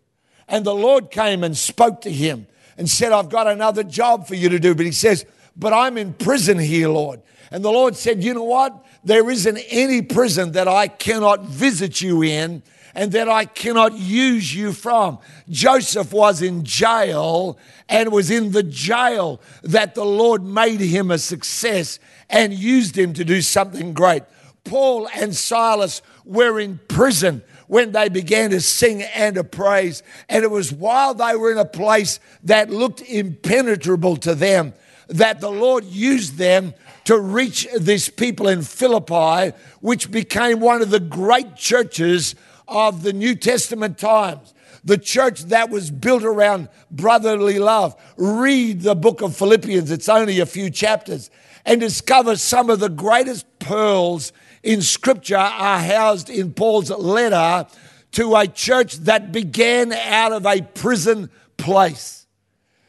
And 0.47 0.65
the 0.65 0.75
Lord 0.75 1.11
came 1.11 1.43
and 1.43 1.55
spoke 1.55 2.01
to 2.01 2.11
him 2.11 2.47
and 2.77 2.89
said, 2.89 3.11
I've 3.11 3.29
got 3.29 3.47
another 3.47 3.83
job 3.83 4.27
for 4.27 4.35
you 4.35 4.49
to 4.49 4.59
do. 4.59 4.73
But 4.73 4.85
he 4.85 4.91
says, 4.91 5.25
But 5.55 5.71
I'm 5.71 5.97
in 5.97 6.13
prison 6.13 6.57
here, 6.57 6.89
Lord. 6.89 7.21
And 7.51 7.63
the 7.63 7.71
Lord 7.71 7.95
said, 7.95 8.23
You 8.23 8.33
know 8.33 8.43
what? 8.43 8.85
There 9.03 9.29
isn't 9.29 9.57
any 9.69 10.01
prison 10.01 10.53
that 10.53 10.67
I 10.67 10.87
cannot 10.87 11.45
visit 11.45 12.01
you 12.01 12.23
in 12.23 12.63
and 12.95 13.11
that 13.11 13.29
I 13.29 13.45
cannot 13.45 13.93
use 13.93 14.53
you 14.53 14.73
from. 14.73 15.19
Joseph 15.49 16.11
was 16.13 16.41
in 16.41 16.63
jail 16.63 17.57
and 17.89 18.07
it 18.07 18.11
was 18.11 18.31
in 18.31 18.51
the 18.51 18.63
jail 18.63 19.41
that 19.63 19.95
the 19.95 20.05
Lord 20.05 20.43
made 20.43 20.79
him 20.79 21.11
a 21.11 21.17
success 21.17 21.99
and 22.29 22.53
used 22.53 22.97
him 22.97 23.13
to 23.13 23.25
do 23.25 23.41
something 23.41 23.93
great. 23.93 24.23
Paul 24.63 25.07
and 25.13 25.35
Silas 25.35 26.01
were 26.23 26.59
in 26.59 26.79
prison 26.87 27.43
when 27.67 27.93
they 27.93 28.09
began 28.09 28.49
to 28.51 28.61
sing 28.61 29.01
and 29.01 29.35
to 29.35 29.43
praise. 29.43 30.03
And 30.29 30.43
it 30.43 30.51
was 30.51 30.71
while 30.71 31.13
they 31.13 31.35
were 31.35 31.51
in 31.51 31.57
a 31.57 31.65
place 31.65 32.19
that 32.43 32.69
looked 32.69 33.01
impenetrable 33.01 34.17
to 34.17 34.35
them 34.35 34.73
that 35.07 35.41
the 35.41 35.51
Lord 35.51 35.83
used 35.85 36.37
them 36.37 36.73
to 37.05 37.19
reach 37.19 37.67
these 37.77 38.09
people 38.09 38.47
in 38.47 38.61
Philippi, 38.61 39.55
which 39.81 40.11
became 40.11 40.59
one 40.59 40.81
of 40.81 40.89
the 40.89 40.99
great 40.99 41.55
churches 41.55 42.35
of 42.71 43.03
the 43.03 43.13
New 43.13 43.35
Testament 43.35 43.97
times. 43.97 44.53
The 44.83 44.97
church 44.97 45.43
that 45.43 45.69
was 45.69 45.91
built 45.91 46.23
around 46.23 46.69
brotherly 46.89 47.59
love. 47.59 47.95
Read 48.17 48.81
the 48.81 48.95
book 48.95 49.21
of 49.21 49.35
Philippians, 49.35 49.91
it's 49.91 50.09
only 50.09 50.39
a 50.39 50.45
few 50.45 50.71
chapters, 50.71 51.29
and 51.65 51.79
discover 51.79 52.35
some 52.35 52.69
of 52.69 52.79
the 52.79 52.89
greatest 52.89 53.45
pearls 53.59 54.33
in 54.63 54.81
Scripture 54.81 55.37
are 55.37 55.79
housed 55.79 56.29
in 56.29 56.53
Paul's 56.53 56.89
letter 56.89 57.67
to 58.13 58.35
a 58.35 58.47
church 58.47 58.95
that 58.99 59.31
began 59.31 59.93
out 59.93 60.31
of 60.31 60.45
a 60.45 60.61
prison 60.61 61.29
place. 61.57 62.25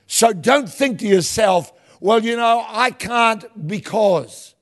So 0.07 0.33
don't 0.33 0.69
think 0.69 0.99
to 1.01 1.07
yourself, 1.07 1.73
well, 2.01 2.23
you 2.23 2.37
know, 2.37 2.65
I 2.69 2.91
can't 2.91 3.67
because. 3.67 4.55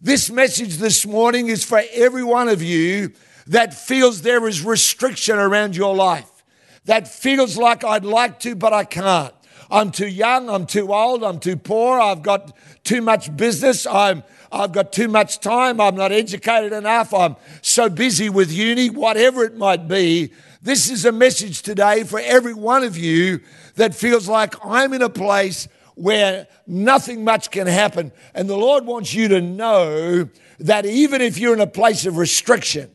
This 0.00 0.30
message 0.30 0.78
this 0.78 1.06
morning 1.06 1.48
is 1.48 1.64
for 1.64 1.80
every 1.92 2.24
one 2.24 2.48
of 2.48 2.60
you 2.60 3.12
that 3.46 3.74
feels 3.74 4.22
there 4.22 4.46
is 4.46 4.64
restriction 4.64 5.38
around 5.38 5.76
your 5.76 5.94
life, 5.94 6.44
that 6.84 7.08
feels 7.08 7.56
like 7.56 7.84
I'd 7.84 8.04
like 8.04 8.40
to, 8.40 8.54
but 8.54 8.72
I 8.72 8.84
can't. 8.84 9.34
I'm 9.70 9.90
too 9.90 10.08
young, 10.08 10.50
I'm 10.50 10.66
too 10.66 10.92
old, 10.92 11.24
I'm 11.24 11.40
too 11.40 11.56
poor, 11.56 11.98
I've 11.98 12.22
got 12.22 12.54
too 12.84 13.00
much 13.00 13.34
business, 13.36 13.86
I'm 13.86 14.22
I've 14.52 14.72
got 14.72 14.92
too 14.92 15.08
much 15.08 15.40
time, 15.40 15.80
I'm 15.80 15.96
not 15.96 16.12
educated 16.12 16.74
enough, 16.74 17.14
I'm 17.14 17.36
so 17.62 17.88
busy 17.88 18.28
with 18.28 18.52
uni, 18.52 18.90
whatever 18.90 19.44
it 19.44 19.56
might 19.56 19.88
be. 19.88 20.30
This 20.60 20.90
is 20.90 21.06
a 21.06 21.12
message 21.12 21.62
today 21.62 22.04
for 22.04 22.20
every 22.20 22.52
one 22.52 22.84
of 22.84 22.96
you 22.96 23.40
that 23.76 23.94
feels 23.94 24.28
like 24.28 24.54
I'm 24.62 24.92
in 24.92 25.00
a 25.00 25.08
place 25.08 25.68
where 25.94 26.46
nothing 26.66 27.24
much 27.24 27.50
can 27.50 27.66
happen. 27.66 28.12
And 28.34 28.48
the 28.48 28.56
Lord 28.56 28.84
wants 28.84 29.14
you 29.14 29.28
to 29.28 29.40
know 29.40 30.28
that 30.60 30.84
even 30.84 31.22
if 31.22 31.38
you're 31.38 31.54
in 31.54 31.60
a 31.60 31.66
place 31.66 32.04
of 32.04 32.18
restriction, 32.18 32.94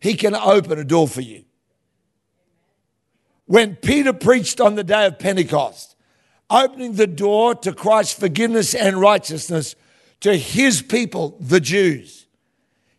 He 0.00 0.14
can 0.14 0.34
open 0.34 0.78
a 0.78 0.84
door 0.84 1.08
for 1.08 1.20
you. 1.20 1.44
When 3.46 3.76
Peter 3.76 4.12
preached 4.12 4.60
on 4.60 4.74
the 4.74 4.84
day 4.84 5.06
of 5.06 5.18
Pentecost, 5.18 5.96
opening 6.50 6.94
the 6.94 7.06
door 7.06 7.54
to 7.54 7.72
Christ's 7.72 8.18
forgiveness 8.18 8.74
and 8.74 9.00
righteousness 9.00 9.74
to 10.20 10.36
his 10.36 10.82
people, 10.82 11.36
the 11.40 11.60
Jews. 11.60 12.26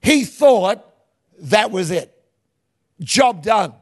He 0.01 0.23
thought 0.23 0.85
that 1.39 1.71
was 1.71 1.91
it. 1.91 2.15
Job 2.99 3.43
done. 3.43 3.73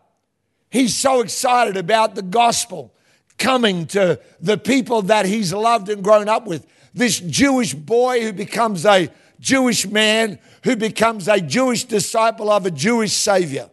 He's 0.69 0.95
so 0.95 1.21
excited 1.21 1.77
about 1.77 2.15
the 2.15 2.21
gospel 2.21 2.93
coming 3.37 3.85
to 3.87 4.19
the 4.39 4.57
people 4.57 5.03
that 5.03 5.25
he's 5.25 5.53
loved 5.53 5.89
and 5.89 6.03
grown 6.03 6.27
up 6.27 6.45
with. 6.45 6.65
This 6.93 7.19
Jewish 7.19 7.73
boy 7.73 8.21
who 8.21 8.33
becomes 8.33 8.85
a 8.85 9.09
Jewish 9.39 9.87
man, 9.87 10.39
who 10.63 10.75
becomes 10.75 11.27
a 11.27 11.39
Jewish 11.39 11.83
disciple 11.83 12.49
of 12.49 12.65
a 12.65 12.71
Jewish 12.71 13.13
Savior, 13.13 13.69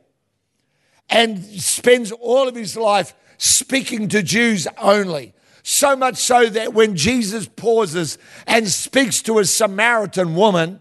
and 1.09 1.42
spends 1.44 2.12
all 2.12 2.49
of 2.49 2.54
his 2.54 2.76
life 2.76 3.14
speaking 3.38 4.09
to 4.09 4.23
Jews 4.23 4.66
only. 4.78 5.35
So 5.62 5.97
much 5.97 6.16
so 6.16 6.49
that 6.50 6.75
when 6.75 6.94
Jesus 6.94 7.49
pauses 7.49 8.18
and 8.47 8.68
speaks 8.68 9.23
to 9.23 9.38
a 9.38 9.44
Samaritan 9.44 10.35
woman, 10.35 10.80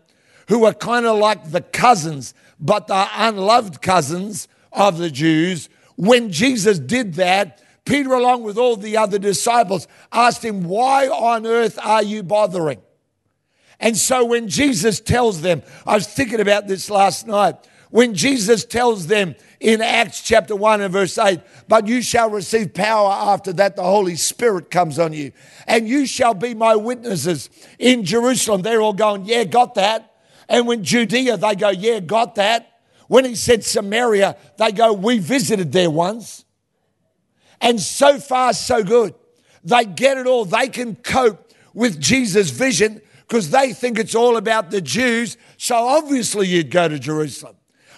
who 0.50 0.66
are 0.66 0.74
kind 0.74 1.06
of 1.06 1.18
like 1.18 1.52
the 1.52 1.62
cousins, 1.62 2.34
but 2.60 2.88
the 2.88 3.08
unloved 3.16 3.82
cousins 3.82 4.48
of 4.72 4.98
the 4.98 5.10
Jews, 5.10 5.70
when 5.96 6.32
Jesus 6.32 6.80
did 6.80 7.14
that, 7.16 7.62
Peter, 7.86 8.14
along 8.14 8.44
with 8.44 8.58
all 8.58 8.78
the 8.78 8.98
other 8.98 9.20
disciples, 9.20 9.88
asked 10.12 10.44
him, 10.44 10.64
Why 10.64 11.08
on 11.08 11.46
earth 11.46 11.78
are 11.82 12.04
you 12.04 12.24
bothering? 12.24 12.82
And 13.84 13.98
so 13.98 14.24
when 14.24 14.48
Jesus 14.48 15.02
tells 15.02 15.42
them, 15.42 15.62
I 15.86 15.96
was 15.96 16.08
thinking 16.08 16.40
about 16.40 16.70
this 16.70 16.90
last 16.90 17.28
night, 17.28 17.56
when 17.90 18.14
Jesus 18.14 18.64
tells 18.64 19.08
them 19.08 19.36
in 19.60 19.82
Acts 19.82 20.22
chapter 20.22 20.56
1 20.56 20.80
and 20.80 20.94
verse 20.94 21.18
8, 21.18 21.42
but 21.68 21.86
you 21.86 22.02
shall 22.02 22.30
receive 22.30 22.74
power 22.74 23.12
after 23.12 23.52
that 23.52 23.76
the 23.76 23.84
Holy 23.84 24.16
Spirit 24.16 24.72
comes 24.72 25.00
on 25.00 25.12
you, 25.12 25.34
and 25.68 25.86
you 25.86 26.06
shall 26.06 26.34
be 26.34 26.54
my 26.54 26.78
witnesses 26.78 27.50
in 27.78 28.06
Jerusalem. 28.06 28.62
They're 28.62 28.82
all 28.82 28.94
going, 28.94 29.26
Yeah, 29.26 29.44
got 29.44 29.76
that. 29.76 30.16
And 30.48 30.66
when 30.66 30.86
Judea, 30.86 31.36
they 31.36 31.56
go, 31.56 31.70
Yeah, 31.70 32.00
got 32.00 32.36
that. 32.36 32.80
When 33.10 33.26
he 33.26 33.36
said 33.36 33.66
Samaria, 33.66 34.38
they 34.58 34.72
go, 34.72 34.94
We 34.94 35.20
visited 35.20 35.74
there 35.74 35.92
once. 35.92 36.46
And 37.60 37.82
so 37.82 38.18
far, 38.18 38.54
so 38.54 38.82
good. 38.82 39.14
They 39.66 39.84
get 39.84 40.18
it 40.18 40.26
all. 40.26 40.46
They 40.46 40.70
can 40.70 40.96
cope 40.96 41.52
with 41.74 42.00
Jesus' 42.00 42.50
vision 42.50 43.02
because 43.28 43.50
they 43.50 43.74
think 43.74 44.00
it's 44.00 44.16
all 44.16 44.38
about 44.38 44.72
the 44.72 44.82
Jews. 44.82 45.38
So 45.58 45.76
obviously, 45.76 46.48
you'd 46.48 46.72
go 46.72 46.88
to 46.88 47.00
Jerusalem. 47.00 47.56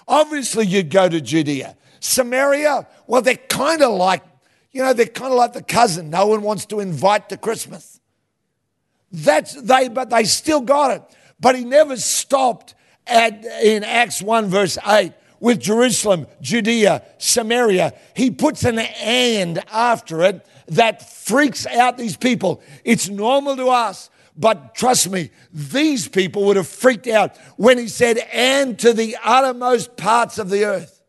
Obviously, 0.08 0.66
you'd 0.66 0.90
go 0.90 1.08
to 1.08 1.20
Judea. 1.20 1.76
Samaria, 2.00 2.86
well, 3.06 3.22
they're 3.22 3.34
kind 3.36 3.82
of 3.82 3.92
like, 3.92 4.22
you 4.70 4.82
know, 4.82 4.92
they're 4.92 5.06
kind 5.06 5.32
of 5.32 5.38
like 5.38 5.52
the 5.52 5.62
cousin 5.62 6.10
no 6.10 6.26
one 6.26 6.42
wants 6.42 6.66
to 6.66 6.80
invite 6.80 7.28
to 7.30 7.36
Christmas. 7.36 8.00
That's 9.10 9.54
they, 9.54 9.88
but 9.88 10.10
they 10.10 10.24
still 10.24 10.60
got 10.60 10.90
it. 10.90 11.02
But 11.40 11.56
he 11.56 11.64
never 11.64 11.96
stopped 11.96 12.74
at 13.06 13.44
in 13.62 13.84
Acts 13.84 14.22
1, 14.22 14.46
verse 14.46 14.78
8 14.86 15.12
with 15.40 15.60
Jerusalem, 15.60 16.26
Judea, 16.40 17.02
Samaria. 17.18 17.92
He 18.14 18.30
puts 18.30 18.64
an 18.64 18.78
and 18.78 19.62
after 19.70 20.22
it 20.22 20.46
that 20.68 21.08
freaks 21.08 21.66
out 21.66 21.98
these 21.98 22.16
people. 22.16 22.62
It's 22.84 23.08
normal 23.08 23.56
to 23.56 23.68
us, 23.68 24.10
but 24.36 24.74
trust 24.74 25.10
me, 25.10 25.30
these 25.52 26.08
people 26.08 26.44
would 26.44 26.56
have 26.56 26.68
freaked 26.68 27.06
out 27.06 27.36
when 27.56 27.78
he 27.78 27.88
said, 27.88 28.18
and 28.32 28.78
to 28.80 28.92
the 28.92 29.16
uttermost 29.24 29.96
parts 29.96 30.38
of 30.38 30.50
the 30.50 30.64
earth. 30.64 31.02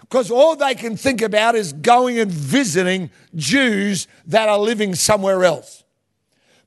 Because 0.00 0.30
all 0.30 0.56
they 0.56 0.74
can 0.74 0.96
think 0.96 1.20
about 1.22 1.54
is 1.54 1.72
going 1.72 2.18
and 2.18 2.30
visiting 2.30 3.10
Jews 3.34 4.08
that 4.26 4.48
are 4.48 4.58
living 4.58 4.94
somewhere 4.94 5.44
else. 5.44 5.84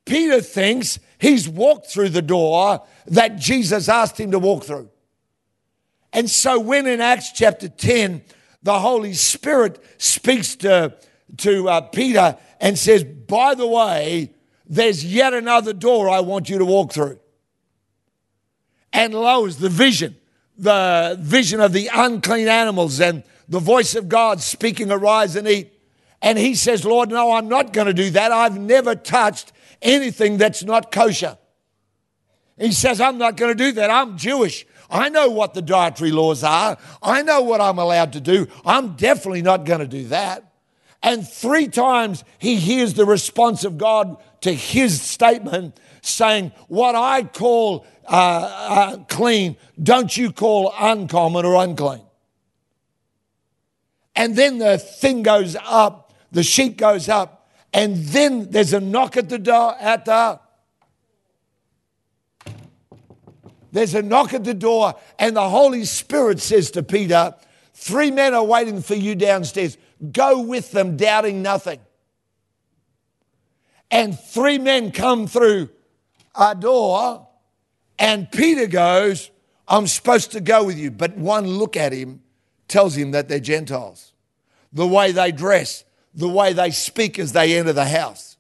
Peter 0.06 0.41
thinks 0.41 1.00
he's 1.20 1.48
walked 1.48 1.88
through 1.88 2.10
the 2.10 2.22
door 2.22 2.84
that 3.08 3.38
Jesus 3.38 3.88
asked 3.89 4.20
him 4.20 4.32
to 4.32 4.39
walk 4.39 4.63
through. 4.63 4.89
And 6.13 6.30
so 6.30 6.60
when 6.60 6.88
in 6.88 7.01
Acts 7.01 7.32
chapter 7.32 7.70
10, 7.70 8.24
the 8.63 8.80
Holy 8.80 9.13
Spirit 9.13 9.84
speaks 9.98 10.56
to, 10.58 10.96
to 11.38 11.70
uh, 11.70 11.82
Peter 11.82 12.38
and 12.60 12.77
says, 12.77 13.03
By 13.03 13.56
the 13.56 13.68
way, 13.68 14.34
there's 14.72 15.04
yet 15.04 15.34
another 15.34 15.74
door 15.74 16.10
I 16.10 16.22
want 16.22 16.50
you 16.50 16.58
to 16.58 16.63
walk 16.63 16.94
through. 16.94 17.20
And 18.94 19.13
lo, 19.13 19.46
is 19.46 19.58
the 19.58 19.68
vision, 19.68 20.16
the 20.58 21.18
vision 21.20 21.60
of 21.60 21.74
the 21.74 21.90
unclean 21.94 22.48
animals 22.48 23.01
and 23.01 23.24
the 23.50 23.60
voice 23.60 23.96
of 23.96 24.08
God 24.08 24.40
speaking, 24.40 24.90
Arise 24.90 25.36
and 25.36 25.46
eat. 25.46 25.74
And 26.22 26.38
he 26.38 26.56
says, 26.56 26.86
Lord, 26.86 27.10
no, 27.10 27.34
I'm 27.34 27.50
not 27.50 27.74
going 27.74 27.88
to 27.88 27.94
do 27.94 28.12
that. 28.12 28.32
I've 28.32 28.58
never 28.58 28.96
touched 28.96 29.51
anything 29.82 30.38
that's 30.38 30.63
not 30.63 30.90
kosher. 30.90 31.38
He 32.58 32.72
says, 32.72 33.01
I'm 33.01 33.18
not 33.18 33.36
going 33.36 33.51
to 33.51 33.62
do 33.62 33.74
that. 33.74 33.90
I'm 33.90 34.18
Jewish. 34.18 34.66
I 34.90 35.10
know 35.10 35.30
what 35.30 35.54
the 35.54 35.62
dietary 35.62 36.12
laws 36.12 36.46
are. 36.46 36.78
I 37.04 37.24
know 37.24 37.42
what 37.42 37.60
I'm 37.60 37.78
allowed 37.78 38.13
to 38.13 38.22
do. 38.22 38.48
I'm 38.63 38.96
definitely 38.96 39.42
not 39.42 39.66
going 39.66 39.82
to 39.82 39.88
do 39.88 40.08
that. 40.08 40.50
And 41.03 41.27
three 41.27 41.67
times 41.67 42.24
he 42.38 42.58
hears 42.58 42.93
the 42.93 43.05
response 43.05 43.63
of 43.63 43.77
God 43.77 44.17
to 44.41 44.53
his 44.53 45.01
statement 45.01 45.79
saying, 46.01 46.51
What 46.67 46.96
I 46.96 47.24
call 47.24 47.86
uh, 48.05 48.13
uh, 48.70 48.98
clean, 49.05 49.58
don't 49.81 50.15
you 50.15 50.31
call 50.31 50.74
uncommon 50.79 51.46
or 51.46 51.63
unclean. 51.63 52.01
And 54.15 54.36
then 54.36 54.60
the 54.60 54.77
thing 54.77 55.24
goes 55.24 55.55
up, 55.65 56.13
the 56.31 56.43
sheet 56.43 56.77
goes 56.77 57.10
up, 57.10 57.50
and 57.74 57.96
then 57.98 58.51
there's 58.51 58.74
a 58.74 58.79
knock 58.79 59.17
at 59.17 59.29
the 59.29 59.39
door 59.39 59.75
at 59.79 60.05
the 60.05 60.39
There's 63.72 63.96
a 63.96 64.01
knock 64.01 64.34
at 64.34 64.43
the 64.43 64.53
door, 64.53 64.96
and 65.17 65.36
the 65.36 65.50
Holy 65.50 65.86
Spirit 65.86 66.41
says 66.41 66.72
to 66.72 66.84
Peter, 66.84 67.34
Three 67.74 68.12
men 68.12 68.34
are 68.34 68.43
waiting 68.43 68.81
for 68.81 68.96
you 68.96 69.15
downstairs. 69.15 69.77
Go 70.12 70.41
with 70.41 70.72
them, 70.72 70.98
doubting 70.98 71.41
nothing. 71.41 71.79
And 73.91 74.17
three 74.17 74.58
men 74.58 74.91
come 74.91 75.27
through 75.27 75.70
a 76.34 76.55
door, 76.55 77.27
and 78.00 78.31
Peter 78.31 78.67
goes, 78.67 79.29
I'm 79.67 79.88
supposed 79.88 80.31
to 80.31 80.41
go 80.41 80.63
with 80.63 80.77
you. 80.77 80.91
But 80.91 81.17
one 81.17 81.46
look 81.46 81.75
at 81.77 81.91
him 81.91 82.22
tells 82.67 82.96
him 82.96 83.12
that 83.12 83.27
they're 83.27 83.39
Gentiles. 83.39 84.13
The 84.74 84.88
way 84.88 85.12
they 85.12 85.31
dress, 85.31 85.84
the 86.13 86.29
way 86.29 86.53
they 86.53 86.72
speak 86.72 87.20
as 87.20 87.34
they 87.34 87.58
enter 87.58 87.74
the 87.74 87.86
house. 87.86 88.38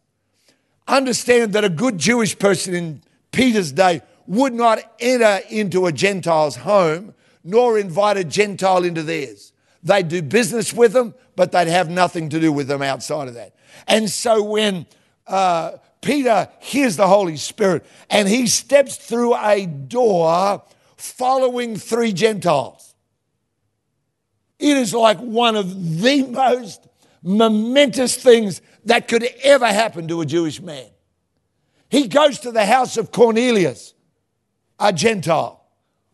Understand 0.87 1.53
that 1.53 1.63
a 1.63 1.69
good 1.69 1.97
Jewish 1.97 2.37
person 2.39 2.73
in 2.73 3.03
Peter's 3.31 3.71
day 3.71 4.01
would 4.25 4.53
not 4.53 4.79
enter 4.99 5.41
into 5.49 5.85
a 5.85 5.91
Gentile's 5.91 6.55
home 6.55 7.13
nor 7.43 7.77
invite 7.77 8.17
a 8.17 8.23
Gentile 8.23 8.83
into 8.83 9.03
theirs. 9.03 9.50
They'd 9.83 10.07
do 10.07 10.21
business 10.21 10.73
with 10.73 10.93
them, 10.93 11.15
but 11.35 11.51
they'd 11.51 11.67
have 11.67 11.89
nothing 11.89 12.29
to 12.29 12.39
do 12.39 12.51
with 12.51 12.67
them 12.67 12.81
outside 12.81 13.27
of 13.27 13.33
that. 13.35 13.55
And 13.87 14.09
so 14.09 14.43
when 14.43 14.85
uh, 15.27 15.73
Peter 16.01 16.49
hears 16.59 16.97
the 16.97 17.07
Holy 17.07 17.37
Spirit 17.37 17.85
and 18.09 18.27
he 18.27 18.47
steps 18.47 18.95
through 18.95 19.35
a 19.35 19.65
door 19.65 20.63
following 20.97 21.77
three 21.77 22.13
Gentiles, 22.13 22.93
it 24.59 24.77
is 24.77 24.93
like 24.93 25.17
one 25.17 25.55
of 25.55 26.01
the 26.01 26.23
most 26.27 26.87
momentous 27.23 28.15
things 28.15 28.61
that 28.85 29.07
could 29.07 29.23
ever 29.43 29.67
happen 29.67 30.07
to 30.07 30.21
a 30.21 30.25
Jewish 30.25 30.61
man. 30.61 30.89
He 31.89 32.07
goes 32.07 32.39
to 32.39 32.51
the 32.51 32.65
house 32.65 32.97
of 32.97 33.11
Cornelius 33.11 33.93
a 34.81 34.91
Gentile. 34.91 35.63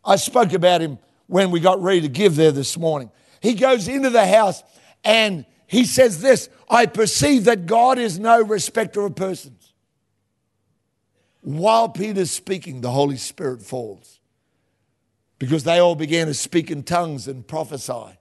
I 0.04 0.16
spoke 0.16 0.52
about 0.52 0.80
him 0.80 0.98
when 1.26 1.50
we 1.50 1.60
got 1.60 1.82
ready 1.82 2.02
to 2.02 2.08
give 2.08 2.36
there 2.36 2.52
this 2.52 2.76
morning. 2.76 3.10
He 3.40 3.54
goes 3.54 3.88
into 3.88 4.10
the 4.10 4.26
house 4.26 4.62
and 5.04 5.44
he 5.66 5.84
says 5.84 6.20
this 6.20 6.48
I 6.68 6.86
perceive 6.86 7.44
that 7.44 7.66
God 7.66 7.98
is 7.98 8.18
no 8.18 8.42
respecter 8.42 9.02
of 9.02 9.14
persons. 9.14 9.72
While 11.40 11.88
Peter's 11.88 12.30
speaking, 12.30 12.80
the 12.80 12.90
Holy 12.90 13.16
Spirit 13.16 13.62
falls 13.62 14.20
because 15.38 15.64
they 15.64 15.78
all 15.78 15.94
began 15.94 16.26
to 16.26 16.34
speak 16.34 16.70
in 16.70 16.82
tongues 16.82 17.28
and 17.28 17.46
prophesy. 17.46 18.18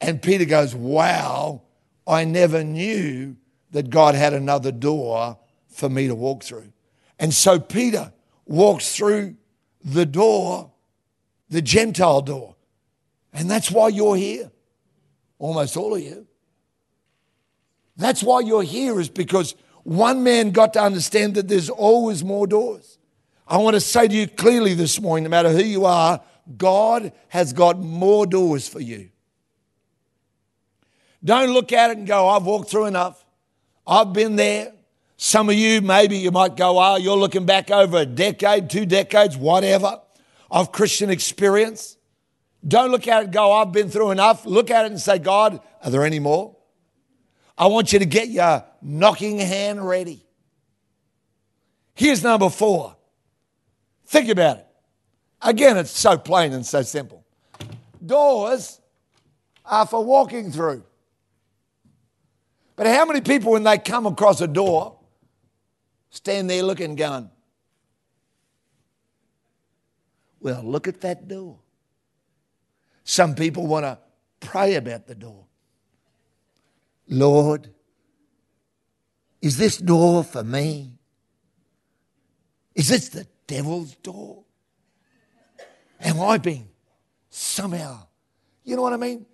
And 0.00 0.20
Peter 0.20 0.44
goes, 0.44 0.74
Wow, 0.74 1.62
I 2.06 2.24
never 2.24 2.64
knew 2.64 3.36
that 3.70 3.90
God 3.90 4.14
had 4.14 4.32
another 4.32 4.72
door 4.72 5.38
for 5.68 5.88
me 5.88 6.06
to 6.06 6.14
walk 6.14 6.44
through. 6.44 6.72
And 7.18 7.34
so 7.34 7.58
Peter 7.58 8.12
walks 8.46 8.94
through 8.94 9.36
the 9.84 10.06
door, 10.06 10.70
the 11.48 11.62
Gentile 11.62 12.22
door. 12.22 12.53
And 13.34 13.50
that's 13.50 13.70
why 13.70 13.88
you're 13.88 14.16
here. 14.16 14.50
Almost 15.38 15.76
all 15.76 15.94
of 15.94 16.00
you. 16.00 16.26
That's 17.96 18.22
why 18.22 18.40
you're 18.40 18.62
here, 18.62 18.98
is 19.00 19.08
because 19.08 19.54
one 19.82 20.22
man 20.22 20.52
got 20.52 20.72
to 20.74 20.80
understand 20.80 21.34
that 21.34 21.48
there's 21.48 21.68
always 21.68 22.24
more 22.24 22.46
doors. 22.46 22.98
I 23.46 23.58
want 23.58 23.74
to 23.74 23.80
say 23.80 24.08
to 24.08 24.14
you 24.14 24.26
clearly 24.26 24.72
this 24.74 25.00
morning 25.00 25.24
no 25.24 25.30
matter 25.30 25.50
who 25.50 25.62
you 25.62 25.84
are, 25.84 26.20
God 26.56 27.12
has 27.28 27.52
got 27.52 27.78
more 27.78 28.26
doors 28.26 28.66
for 28.66 28.80
you. 28.80 29.10
Don't 31.22 31.52
look 31.52 31.72
at 31.72 31.90
it 31.90 31.98
and 31.98 32.06
go, 32.06 32.28
I've 32.28 32.44
walked 32.44 32.70
through 32.70 32.86
enough. 32.86 33.24
I've 33.86 34.12
been 34.12 34.36
there. 34.36 34.72
Some 35.16 35.48
of 35.48 35.54
you, 35.54 35.80
maybe 35.80 36.18
you 36.18 36.30
might 36.30 36.56
go, 36.56 36.78
oh, 36.78 36.96
you're 36.96 37.16
looking 37.16 37.46
back 37.46 37.70
over 37.70 37.98
a 37.98 38.06
decade, 38.06 38.68
two 38.68 38.84
decades, 38.86 39.36
whatever, 39.36 40.00
of 40.50 40.72
Christian 40.72 41.10
experience. 41.10 41.96
Don't 42.66 42.90
look 42.90 43.06
at 43.08 43.24
it 43.24 43.30
go, 43.30 43.52
I've 43.52 43.72
been 43.72 43.90
through 43.90 44.10
enough. 44.10 44.46
Look 44.46 44.70
at 44.70 44.86
it 44.86 44.92
and 44.92 45.00
say, 45.00 45.18
God, 45.18 45.60
are 45.82 45.90
there 45.90 46.04
any 46.04 46.18
more? 46.18 46.56
I 47.56 47.66
want 47.66 47.92
you 47.92 47.98
to 47.98 48.06
get 48.06 48.28
your 48.28 48.64
knocking 48.82 49.38
hand 49.38 49.86
ready. 49.86 50.24
Here's 51.94 52.22
number 52.22 52.50
four. 52.50 52.96
Think 54.06 54.28
about 54.28 54.58
it. 54.58 54.66
Again, 55.42 55.76
it's 55.76 55.90
so 55.90 56.16
plain 56.16 56.52
and 56.52 56.64
so 56.64 56.82
simple. 56.82 57.24
Doors 58.04 58.80
are 59.64 59.86
for 59.86 60.04
walking 60.04 60.50
through. 60.50 60.84
But 62.76 62.86
how 62.86 63.04
many 63.04 63.20
people, 63.20 63.52
when 63.52 63.62
they 63.62 63.78
come 63.78 64.06
across 64.06 64.40
a 64.40 64.48
door, 64.48 64.98
stand 66.10 66.50
there 66.50 66.62
looking, 66.62 66.96
going, 66.96 67.30
Well, 70.40 70.62
look 70.62 70.88
at 70.88 71.00
that 71.00 71.26
door. 71.26 71.58
Some 73.04 73.34
people 73.34 73.66
want 73.66 73.84
to 73.84 73.98
pray 74.40 74.74
about 74.74 75.06
the 75.06 75.14
door. 75.14 75.44
Lord, 77.06 77.70
is 79.42 79.58
this 79.58 79.76
door 79.76 80.24
for 80.24 80.42
me? 80.42 80.92
Is 82.74 82.88
this 82.88 83.10
the 83.10 83.26
devil's 83.46 83.94
door? 83.96 84.44
Am 86.00 86.20
I 86.20 86.38
being 86.38 86.68
somehow, 87.30 88.06
you 88.64 88.74
know 88.74 88.82
what 88.82 88.94
I 88.94 88.96
mean? 88.96 89.26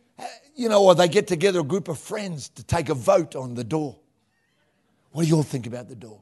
You 0.54 0.68
know, 0.68 0.84
or 0.84 0.94
they 0.94 1.08
get 1.08 1.26
together 1.26 1.60
a 1.60 1.64
group 1.64 1.88
of 1.88 1.98
friends 1.98 2.48
to 2.50 2.64
take 2.64 2.88
a 2.88 2.94
vote 2.94 3.34
on 3.34 3.54
the 3.54 3.64
door. 3.64 3.98
What 5.12 5.22
do 5.22 5.28
you 5.28 5.36
all 5.36 5.42
think 5.42 5.66
about 5.66 5.88
the 5.88 5.96
door? 5.96 6.20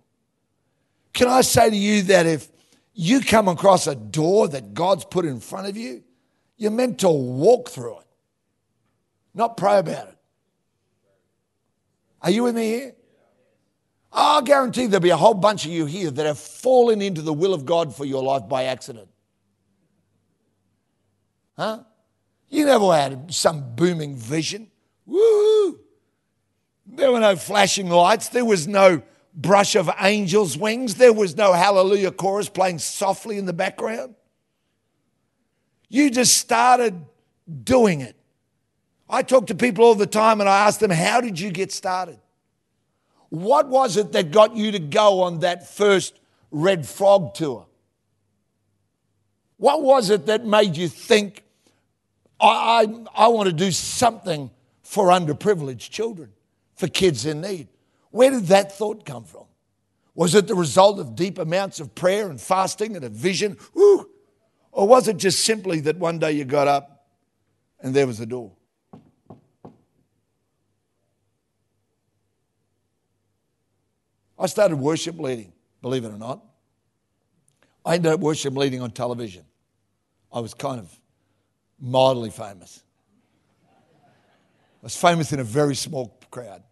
Can 1.13 1.29
I 1.29 1.41
say 1.41 1.71
to 1.71 1.77
you 1.77 2.03
that 2.03 2.27
if 2.27 2.49
you 2.95 3.21
come 3.21 3.49
across 3.49 3.87
a 3.87 3.95
door 3.95 4.49
that 4.49 4.75
God's 4.75 5.05
put 5.05 5.25
in 5.25 5.41
front 5.41 5.67
of 5.67 5.77
you, 5.77 6.05
you're 6.59 6.71
meant 6.71 6.99
to 6.99 7.09
walk 7.09 7.71
through 7.71 8.01
it, 8.01 8.07
not 9.33 9.57
pray 9.57 9.79
about 9.79 10.09
it. 10.09 10.19
Are 12.21 12.31
you 12.31 12.43
with 12.43 12.57
me 12.57 12.65
here? 12.65 12.95
I'll 14.13 14.43
guarantee 14.43 14.87
there'll 14.87 15.01
be 15.03 15.11
a 15.11 15.17
whole 15.17 15.35
bunch 15.35 15.65
of 15.65 15.71
you 15.71 15.87
here 15.87 16.11
that 16.11 16.27
have 16.27 16.39
fallen 16.39 17.01
into 17.01 17.23
the 17.23 17.33
will 17.33 17.55
of 17.55 17.65
God 17.65 17.95
for 17.95 18.05
your 18.05 18.23
life 18.23 18.49
by 18.49 18.65
accident. 18.65 19.09
Huh? 21.57 21.81
You 22.49 22.65
never 22.65 22.93
had 22.93 23.33
some 23.33 23.75
booming 23.77 24.17
vision. 24.17 24.71
Woo! 25.07 25.79
There 26.87 27.13
were 27.13 27.21
no 27.21 27.37
flashing 27.37 27.89
lights. 27.89 28.31
There 28.31 28.45
was 28.45 28.67
no 28.67 29.03
brush 29.35 29.77
of 29.77 29.91
angels' 30.01 30.57
wings. 30.57 30.95
There 30.95 31.13
was 31.13 31.37
no 31.37 31.53
hallelujah 31.53 32.11
chorus 32.11 32.49
playing 32.49 32.79
softly 32.79 33.39
in 33.39 33.45
the 33.45 33.53
background. 33.53 34.15
You 35.89 36.11
just 36.11 36.37
started 36.37 37.05
doing 37.65 38.01
it. 38.01 38.15
I 39.09 39.23
talk 39.23 39.47
to 39.47 39.55
people 39.55 39.85
all 39.85 39.95
the 39.95 40.07
time 40.07 40.41
and 40.41 40.49
I 40.49 40.67
ask 40.67 40.81
them, 40.81 40.91
How 40.91 41.21
did 41.21 41.41
you 41.41 41.51
get 41.51 41.73
started? 41.73 42.19
What 43.31 43.69
was 43.69 43.97
it 43.97 44.13
that 44.13 44.31
got 44.31 44.57
you 44.57 44.73
to 44.73 44.79
go 44.79 45.23
on 45.23 45.41
that 45.41 45.69
first 45.69 46.19
Red 46.51 46.87
Frog 46.87 47.35
tour? 47.35 47.67
What 49.57 49.83
was 49.83 50.11
it 50.11 50.27
that 50.27 50.47
made 50.47 50.77
you 50.77 50.89
think, 50.89 51.43
I, 52.41 52.87
I, 53.17 53.25
I 53.25 53.29
want 53.29 53.49
to 53.49 53.53
do 53.53 53.71
something 53.71 54.51
for 54.83 55.09
underprivileged 55.09 55.91
children, 55.91 56.31
for 56.77 56.87
kids 56.87 57.27
in 57.27 57.41
need? 57.41 57.69
Where 58.11 58.31
did 58.31 58.47
that 58.47 58.77
thought 58.77 59.05
come 59.05 59.25
from? 59.25 59.45
Was 60.15 60.35
it 60.35 60.47
the 60.47 60.55
result 60.55 60.99
of 60.99 61.15
deep 61.15 61.39
amounts 61.39 61.81
of 61.81 61.95
prayer 61.95 62.29
and 62.31 62.41
fasting 62.41 62.97
and 62.97 63.05
a 63.05 63.09
vision? 63.09 63.57
Or 64.79 64.87
was 64.87 65.09
it 65.09 65.17
just 65.17 65.45
simply 65.45 65.81
that 65.81 65.97
one 65.97 66.21
day 66.21 66.31
you 66.31 66.45
got 66.45 66.69
up 66.69 67.09
and 67.81 67.93
there 67.93 68.07
was 68.07 68.21
a 68.21 68.27
door? 68.27 68.53
I 74.39 74.47
started 74.47 74.77
worship 74.77 75.19
leading, 75.19 75.53
believe 75.83 76.05
it 76.05 76.13
or 76.13 76.17
not. 76.17 76.45
I 77.85 77.97
ended 77.97 78.13
up 78.13 78.21
worship 78.21 78.57
leading 78.57 78.81
on 78.81 78.93
television. 78.93 79.45
I 80.33 80.39
was 80.39 80.55
kind 80.55 80.79
of 80.79 80.97
mildly 81.81 82.31
famous. 82.31 82.85
I 83.65 84.85
was 84.85 84.97
famous 84.97 85.33
in 85.33 85.41
a 85.41 85.45
very 85.45 85.75
small 85.75 86.17
crowd. 86.31 86.63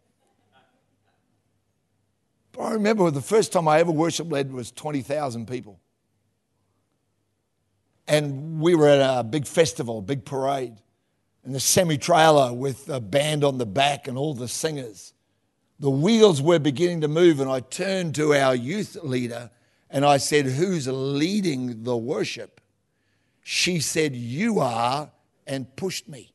But 2.53 2.63
I 2.63 2.71
remember 2.75 3.11
the 3.11 3.21
first 3.21 3.51
time 3.51 3.67
I 3.67 3.81
ever 3.81 3.91
worship 3.91 4.31
led 4.31 4.53
was 4.53 4.71
20,000 4.71 5.49
people. 5.49 5.81
And 8.09 8.61
we 8.61 8.75
were 8.75 8.89
at 8.89 9.21
a 9.21 9.25
big 9.25 9.47
festival, 9.47 10.01
big 10.01 10.25
parade, 10.25 10.77
and 11.45 11.55
the 11.55 11.61
semi 11.61 11.99
trailer 11.99 12.53
with 12.53 12.89
a 12.89 13.01
band 13.01 13.45
on 13.45 13.59
the 13.59 13.67
back 13.67 14.09
and 14.09 14.17
all 14.17 14.35
the 14.35 14.49
singers. 14.49 15.13
The 15.79 15.91
wheels 15.91 16.41
were 16.41 16.59
beginning 16.59 17.03
to 17.03 17.09
move, 17.09 17.41
and 17.41 17.51
I 17.51 17.61
turned 17.61 18.15
to 18.15 18.35
our 18.35 18.55
youth 18.55 18.97
leader 19.03 19.51
and 19.91 20.05
I 20.05 20.17
said, 20.17 20.47
Who's 20.47 20.89
leading 20.89 21.85
the 21.85 21.97
worship? 21.97 22.61
She 23.43 23.81
said, 23.81 24.15
You 24.15 24.61
are, 24.61 25.11
and 25.47 25.75
pushed 25.77 26.09
me. 26.09 26.33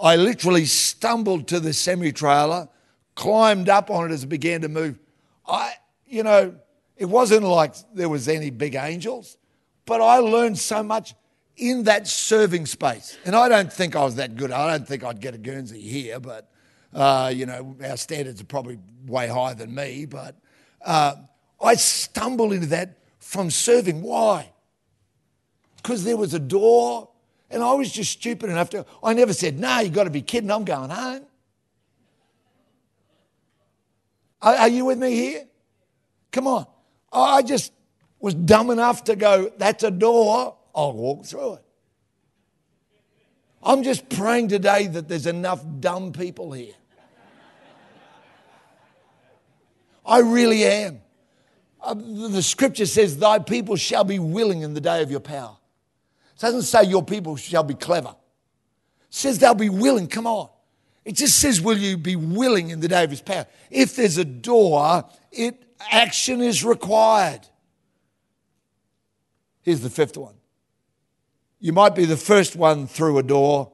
I 0.00 0.16
literally 0.16 0.64
stumbled 0.64 1.46
to 1.48 1.60
the 1.60 1.72
semi 1.72 2.12
trailer, 2.12 2.68
climbed 3.14 3.68
up 3.68 3.90
on 3.90 4.10
it 4.10 4.14
as 4.14 4.24
it 4.24 4.28
began 4.28 4.62
to 4.62 4.68
move. 4.68 4.98
I, 5.46 5.74
you 6.06 6.22
know, 6.22 6.56
it 6.96 7.04
wasn't 7.04 7.44
like 7.44 7.74
there 7.94 8.08
was 8.08 8.28
any 8.28 8.50
big 8.50 8.74
angels, 8.74 9.36
but 9.86 10.00
I 10.00 10.18
learned 10.18 10.58
so 10.58 10.82
much 10.82 11.14
in 11.56 11.84
that 11.84 12.08
serving 12.08 12.66
space. 12.66 13.16
And 13.24 13.36
I 13.36 13.48
don't 13.48 13.72
think 13.72 13.96
I 13.96 14.04
was 14.04 14.16
that 14.16 14.36
good. 14.36 14.50
I 14.50 14.70
don't 14.70 14.86
think 14.86 15.04
I'd 15.04 15.20
get 15.20 15.34
a 15.34 15.38
Guernsey 15.38 15.80
here, 15.80 16.18
but, 16.20 16.50
uh, 16.94 17.32
you 17.34 17.46
know, 17.46 17.76
our 17.84 17.96
standards 17.96 18.40
are 18.40 18.44
probably 18.44 18.78
way 19.06 19.28
higher 19.28 19.54
than 19.54 19.74
me. 19.74 20.06
But 20.06 20.36
uh, 20.84 21.14
I 21.60 21.74
stumbled 21.74 22.52
into 22.52 22.68
that 22.68 22.98
from 23.18 23.50
serving. 23.50 24.02
Why? 24.02 24.50
Because 25.76 26.04
there 26.04 26.16
was 26.16 26.34
a 26.34 26.38
door, 26.38 27.08
and 27.50 27.62
I 27.62 27.74
was 27.74 27.90
just 27.92 28.12
stupid 28.12 28.50
enough 28.50 28.70
to. 28.70 28.86
I 29.02 29.14
never 29.14 29.32
said, 29.32 29.58
"No, 29.58 29.68
nah, 29.68 29.80
you 29.80 29.90
got 29.90 30.04
to 30.04 30.10
be 30.10 30.22
kidding. 30.22 30.50
I'm 30.50 30.64
going 30.64 30.90
home." 30.90 31.26
Are, 34.40 34.54
are 34.54 34.68
you 34.68 34.84
with 34.84 34.98
me 34.98 35.14
here? 35.14 35.44
Come 36.30 36.46
on. 36.46 36.66
I 37.12 37.42
just 37.42 37.72
was 38.22 38.34
dumb 38.34 38.70
enough 38.70 39.04
to 39.04 39.16
go, 39.16 39.52
that's 39.58 39.82
a 39.82 39.90
door, 39.90 40.56
I'll 40.74 40.92
walk 40.94 41.26
through 41.26 41.54
it. 41.54 41.64
I'm 43.62 43.82
just 43.82 44.08
praying 44.08 44.48
today 44.48 44.86
that 44.86 45.08
there's 45.08 45.26
enough 45.26 45.62
dumb 45.80 46.12
people 46.12 46.52
here. 46.52 46.74
I 50.06 50.20
really 50.20 50.64
am. 50.64 51.00
Uh, 51.80 51.94
the 51.94 52.42
scripture 52.42 52.86
says, 52.86 53.18
Thy 53.18 53.38
people 53.38 53.76
shall 53.76 54.04
be 54.04 54.18
willing 54.18 54.62
in 54.62 54.74
the 54.74 54.80
day 54.80 55.02
of 55.02 55.10
your 55.10 55.20
power. 55.20 55.56
It 56.34 56.40
doesn't 56.40 56.62
say 56.62 56.84
your 56.84 57.04
people 57.04 57.36
shall 57.36 57.62
be 57.62 57.74
clever. 57.74 58.08
It 58.08 59.14
says 59.14 59.38
they'll 59.38 59.54
be 59.54 59.68
willing. 59.68 60.08
Come 60.08 60.26
on. 60.26 60.48
It 61.04 61.12
just 61.12 61.38
says, 61.38 61.60
Will 61.60 61.78
you 61.78 61.96
be 61.96 62.16
willing 62.16 62.70
in 62.70 62.80
the 62.80 62.88
day 62.88 63.04
of 63.04 63.10
his 63.10 63.20
power? 63.20 63.46
If 63.70 63.94
there's 63.96 64.16
a 64.16 64.24
door, 64.24 65.04
it 65.30 65.64
action 65.90 66.40
is 66.40 66.64
required. 66.64 67.46
Here's 69.62 69.80
the 69.80 69.90
fifth 69.90 70.16
one. 70.16 70.34
You 71.60 71.72
might 71.72 71.94
be 71.94 72.04
the 72.04 72.16
first 72.16 72.56
one 72.56 72.86
through 72.86 73.18
a 73.18 73.22
door, 73.22 73.72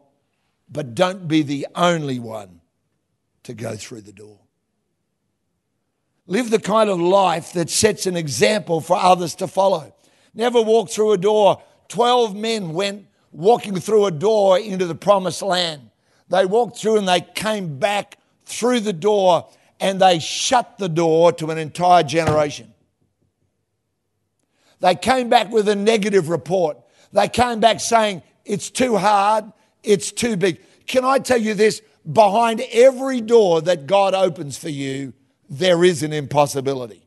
but 0.71 0.95
don't 0.95 1.27
be 1.27 1.43
the 1.43 1.67
only 1.75 2.19
one 2.19 2.61
to 3.45 3.55
go 3.55 3.77
through 3.77 4.03
the 4.03 4.13
door. 4.13 4.39
Live 6.27 6.51
the 6.51 6.59
kind 6.59 6.91
of 6.91 7.01
life 7.01 7.55
that 7.55 7.71
sets 7.71 8.07
an 8.07 8.15
example 8.15 8.83
for 8.83 8.97
others 8.97 9.35
to 9.37 9.49
follow. 9.49 9.95
Never 10.35 10.61
walk 10.61 10.91
through 10.91 11.13
a 11.13 11.19
door. 11.19 11.63
Twelve 11.89 12.37
men 12.37 12.75
went 12.75 13.07
walking 13.33 13.81
through 13.81 14.05
a 14.05 14.11
door 14.11 14.59
into 14.59 14.85
the 14.85 14.95
promised 14.95 15.41
land. 15.41 15.89
They 16.29 16.45
walked 16.45 16.79
through 16.79 16.99
and 16.99 17.09
they 17.09 17.23
came 17.23 17.79
back 17.79 18.19
through 18.45 18.81
the 18.81 18.93
door 18.93 19.49
and 19.81 19.99
they 20.01 20.19
shut 20.19 20.77
the 20.77 20.89
door 20.91 21.33
to 21.33 21.51
an 21.51 21.57
entire 21.57 22.03
generation. 22.03 22.75
They 24.81 24.95
came 24.95 25.29
back 25.29 25.51
with 25.51 25.69
a 25.69 25.75
negative 25.75 26.29
report. 26.29 26.79
They 27.13 27.29
came 27.29 27.61
back 27.61 27.81
saying, 27.81 28.23
it's 28.45 28.71
too 28.71 28.97
hard, 28.97 29.53
it's 29.83 30.13
too 30.13 30.37
big. 30.37 30.61
Can 30.87 31.05
I 31.05 31.19
tell 31.19 31.39
you 31.39 31.55
this? 31.55 31.83
Behind 32.11 32.63
every 32.73 33.21
door 33.21 33.61
that 33.63 33.87
God 33.87 34.15
opens 34.15 34.57
for 34.57 34.71
you, 34.71 35.13
there 35.51 35.85
is 35.85 36.03
an 36.03 36.13
impossibility. 36.13 37.05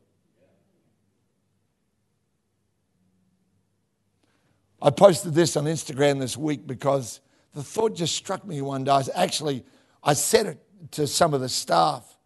I 4.80 4.90
posted 4.90 5.34
this 5.34 5.56
on 5.56 5.64
Instagram 5.64 6.18
this 6.18 6.36
week 6.36 6.66
because 6.66 7.20
the 7.54 7.62
thought 7.62 7.94
just 7.94 8.14
struck 8.14 8.44
me 8.44 8.60
one 8.60 8.84
day. 8.84 9.00
Actually, 9.14 9.64
I 10.02 10.14
said 10.14 10.46
it 10.46 10.62
to 10.92 11.06
some 11.06 11.34
of 11.34 11.40
the 11.40 11.48
staff, 11.48 12.16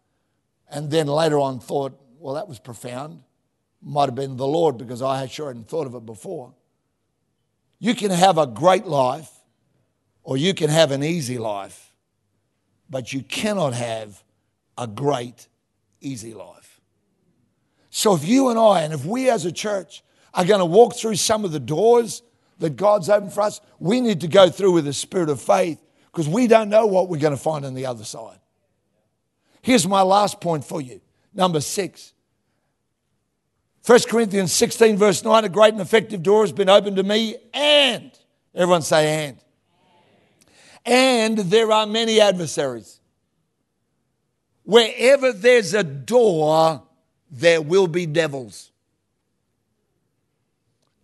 and 0.69 0.89
then 0.89 1.07
later 1.07 1.39
on 1.39 1.59
thought, 1.59 1.99
well, 2.19 2.33
that 2.33 2.47
was 2.47 2.59
profound 2.59 3.21
might 3.87 4.05
have 4.05 4.15
been 4.15 4.35
the 4.35 4.47
Lord 4.47 4.77
because 4.77 5.01
I 5.01 5.25
sure 5.27 5.47
hadn't 5.47 5.69
thought 5.69 5.87
of 5.87 5.95
it 5.95 6.05
before. 6.05 6.53
You 7.79 7.95
can 7.95 8.11
have 8.11 8.37
a 8.37 8.45
great 8.45 8.85
life 8.85 9.31
or 10.23 10.35
you 10.35 10.53
can 10.53 10.69
have 10.69 10.91
an 10.91 11.03
easy 11.03 11.37
life, 11.37 11.93
but 12.89 13.13
you 13.13 13.21
cannot 13.21 13.73
have 13.73 14.21
a 14.77 14.87
great, 14.87 15.47
easy 16.01 16.33
life. 16.33 16.81
So 17.89 18.13
if 18.13 18.27
you 18.27 18.49
and 18.49 18.59
I, 18.59 18.81
and 18.81 18.93
if 18.93 19.05
we 19.05 19.29
as 19.29 19.45
a 19.45 19.51
church 19.51 20.03
are 20.33 20.45
going 20.45 20.59
to 20.59 20.65
walk 20.65 20.95
through 20.95 21.15
some 21.15 21.45
of 21.45 21.51
the 21.51 21.59
doors 21.59 22.23
that 22.59 22.75
God's 22.75 23.09
opened 23.09 23.33
for 23.33 23.41
us, 23.41 23.61
we 23.79 24.01
need 24.01 24.21
to 24.21 24.27
go 24.27 24.49
through 24.49 24.73
with 24.73 24.87
a 24.87 24.93
spirit 24.93 25.29
of 25.29 25.39
faith 25.41 25.79
because 26.11 26.27
we 26.27 26.47
don't 26.47 26.69
know 26.69 26.87
what 26.87 27.07
we're 27.07 27.19
going 27.19 27.35
to 27.35 27.41
find 27.41 27.63
on 27.63 27.73
the 27.73 27.85
other 27.85 28.03
side. 28.03 28.39
Here's 29.61 29.87
my 29.87 30.01
last 30.01 30.41
point 30.41 30.65
for 30.65 30.81
you. 30.81 30.99
Number 31.33 31.61
six 31.61 32.13
1 33.87 33.99
Corinthians 34.09 34.51
16, 34.51 34.97
verse 34.97 35.23
9, 35.23 35.45
a 35.45 35.49
great 35.49 35.71
and 35.71 35.81
effective 35.81 36.21
door 36.21 36.41
has 36.41 36.51
been 36.51 36.67
opened 36.67 36.97
to 36.97 37.03
me, 37.03 37.37
and, 37.53 38.11
everyone 38.53 38.81
say, 38.81 39.29
and. 39.29 39.37
And 40.85 41.37
there 41.37 41.71
are 41.71 41.87
many 41.87 42.19
adversaries. 42.19 42.99
Wherever 44.63 45.31
there's 45.31 45.73
a 45.73 45.85
door, 45.85 46.83
there 47.31 47.61
will 47.61 47.87
be 47.87 48.05
devils. 48.05 48.71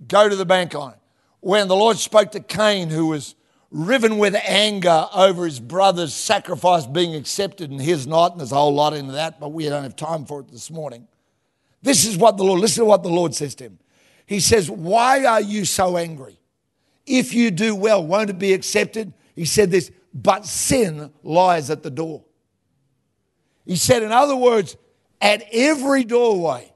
Go 0.06 0.28
to 0.28 0.36
the 0.36 0.46
bank 0.46 0.76
on 0.76 0.92
it. 0.92 1.00
When 1.40 1.70
the 1.70 1.78
Lord 1.78 1.98
spoke 1.98 2.32
to 2.34 2.42
Cain, 2.42 2.90
who 2.90 3.06
was 3.06 3.36
riven 3.72 4.18
with 4.18 4.36
anger 4.36 5.08
over 5.16 5.46
his 5.46 5.62
brother's 5.62 6.14
sacrifice 6.14 6.86
being 6.86 7.16
accepted 7.16 7.72
and 7.72 7.80
his 7.80 8.06
not, 8.06 8.34
and 8.34 8.42
there's 8.42 8.52
a 8.52 8.56
whole 8.56 8.74
lot 8.74 8.92
into 8.92 9.14
that, 9.14 9.40
but 9.40 9.54
we 9.54 9.70
don't 9.70 9.84
have 9.84 9.96
time 9.96 10.26
for 10.26 10.42
it 10.42 10.50
this 10.50 10.70
morning. 10.70 11.08
This 11.84 12.06
is 12.06 12.18
what 12.18 12.38
the 12.38 12.44
Lord, 12.44 12.62
listen 12.62 12.82
to 12.82 12.86
what 12.86 13.04
the 13.04 13.10
Lord 13.10 13.36
says 13.36 13.54
to 13.56 13.66
him. 13.66 13.80
He 14.26 14.40
says, 14.40 14.72
Why 14.72 15.26
are 15.26 15.42
you 15.42 15.66
so 15.66 15.98
angry? 15.98 16.40
If 17.06 17.34
you 17.34 17.52
do 17.52 17.76
well, 17.76 18.04
won't 18.04 18.30
it 18.30 18.40
be 18.40 18.54
accepted? 18.54 19.14
He 19.36 19.46
said 19.46 19.70
this, 19.70 19.92
but 20.14 20.46
sin 20.46 21.12
lies 21.24 21.70
at 21.70 21.84
the 21.84 21.92
door. 21.92 22.24
He 23.66 23.76
said, 23.76 24.04
in 24.04 24.12
other 24.12 24.36
words, 24.36 24.78
at 25.22 25.44
every 25.52 26.04
doorway, 26.04 26.72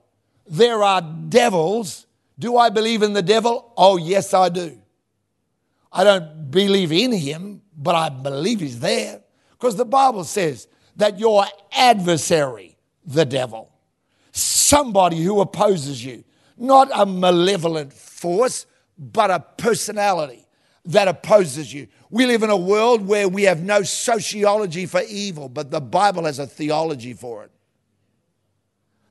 there 0.47 0.83
are 0.83 1.01
devils. 1.01 2.07
Do 2.39 2.57
I 2.57 2.69
believe 2.69 3.03
in 3.03 3.13
the 3.13 3.21
devil? 3.21 3.73
Oh, 3.77 3.97
yes, 3.97 4.33
I 4.33 4.49
do. 4.49 4.79
I 5.91 6.03
don't 6.03 6.49
believe 6.49 6.91
in 6.91 7.11
him, 7.11 7.61
but 7.77 7.95
I 7.95 8.09
believe 8.09 8.59
he's 8.59 8.79
there. 8.79 9.21
Because 9.51 9.75
the 9.75 9.85
Bible 9.85 10.23
says 10.23 10.67
that 10.95 11.19
your 11.19 11.45
adversary, 11.71 12.77
the 13.05 13.25
devil, 13.25 13.71
somebody 14.37 15.21
who 15.21 15.41
opposes 15.41 16.03
you, 16.03 16.23
not 16.57 16.89
a 16.93 17.05
malevolent 17.05 17.93
force, 17.93 18.65
but 18.97 19.31
a 19.31 19.39
personality 19.39 20.47
that 20.85 21.07
opposes 21.07 21.73
you. 21.73 21.87
We 22.09 22.25
live 22.25 22.43
in 22.43 22.49
a 22.49 22.57
world 22.57 23.05
where 23.05 23.27
we 23.27 23.43
have 23.43 23.61
no 23.61 23.83
sociology 23.83 24.85
for 24.85 25.01
evil, 25.07 25.49
but 25.49 25.69
the 25.69 25.81
Bible 25.81 26.25
has 26.25 26.39
a 26.39 26.47
theology 26.47 27.13
for 27.13 27.43
it. 27.43 27.51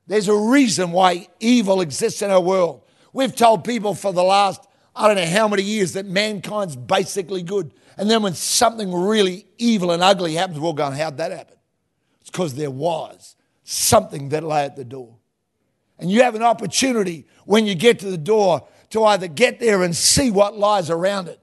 There's 0.07 0.27
a 0.27 0.35
reason 0.35 0.91
why 0.91 1.27
evil 1.39 1.81
exists 1.81 2.21
in 2.21 2.31
our 2.31 2.41
world. 2.41 2.83
We've 3.13 3.35
told 3.35 3.63
people 3.63 3.93
for 3.93 4.11
the 4.11 4.23
last, 4.23 4.65
I 4.95 5.07
don't 5.07 5.17
know 5.17 5.25
how 5.25 5.47
many 5.47 5.63
years, 5.63 5.93
that 5.93 6.05
mankind's 6.05 6.75
basically 6.75 7.43
good. 7.43 7.73
And 7.97 8.09
then 8.09 8.23
when 8.23 8.33
something 8.33 8.93
really 8.93 9.45
evil 9.57 9.91
and 9.91 10.01
ugly 10.01 10.33
happens, 10.33 10.59
we're 10.59 10.73
going, 10.73 10.93
how'd 10.93 11.17
that 11.17 11.31
happen? 11.31 11.57
It's 12.21 12.29
because 12.29 12.55
there 12.55 12.71
was 12.71 13.35
something 13.69 14.29
that 14.29 14.45
lay 14.45 14.63
at 14.63 14.77
the 14.77 14.85
door. 14.85 15.13
And 15.99 16.09
you 16.09 16.23
have 16.23 16.35
an 16.35 16.41
opportunity 16.43 17.27
when 17.45 17.65
you 17.65 17.75
get 17.75 17.99
to 17.99 18.09
the 18.09 18.17
door 18.17 18.65
to 18.91 19.03
either 19.03 19.27
get 19.27 19.59
there 19.59 19.83
and 19.83 19.93
see 19.93 20.31
what 20.31 20.57
lies 20.57 20.89
around 20.89 21.27
it 21.27 21.39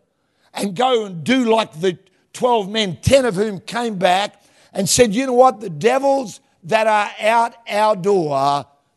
and 0.54 0.74
go 0.74 1.04
and 1.04 1.22
do 1.22 1.44
like 1.44 1.78
the 1.80 1.98
12 2.32 2.70
men, 2.70 2.96
10 3.02 3.26
of 3.26 3.34
whom 3.34 3.60
came 3.60 3.96
back 3.98 4.42
and 4.72 4.88
said, 4.88 5.14
You 5.14 5.26
know 5.26 5.34
what? 5.34 5.60
The 5.60 5.68
devils 5.68 6.40
that 6.62 6.86
are 6.86 7.10
out 7.20 7.56
our 7.68 7.94
door 7.94 8.34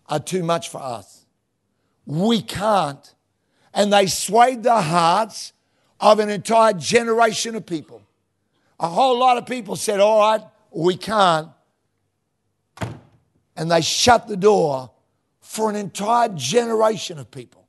are 0.08 0.20
too 0.24 0.44
much 0.44 0.70
for 0.70 0.82
us. 0.82 1.26
We 2.06 2.42
can't. 2.42 3.13
And 3.74 3.92
they 3.92 4.08
swayed 4.08 4.63
the 4.63 4.82
hearts 4.82 5.52
of 6.00 6.20
an 6.20 6.30
entire 6.30 6.74
generation 6.74 7.56
of 7.56 7.66
people. 7.66 8.04
A 8.80 8.88
whole 8.88 9.20
lot 9.20 9.38
of 9.38 9.46
people 9.46 9.76
said, 9.76 10.00
All 10.00 10.20
right, 10.20 10.42
we 10.72 10.96
can't. 10.96 11.50
And 13.58 13.70
they 13.70 13.82
shut 13.82 14.28
the 14.28 14.38
door 14.38 14.91
for 15.41 15.70
an 15.70 15.76
entire 15.76 16.30
generation 16.30 17.17
of 17.17 17.30
people. 17.30 17.67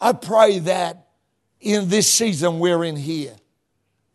I 0.00 0.12
pray 0.12 0.58
that 0.58 1.06
in 1.60 1.88
this 1.88 2.12
season 2.12 2.58
we're 2.58 2.84
in 2.84 2.96
here, 2.96 3.36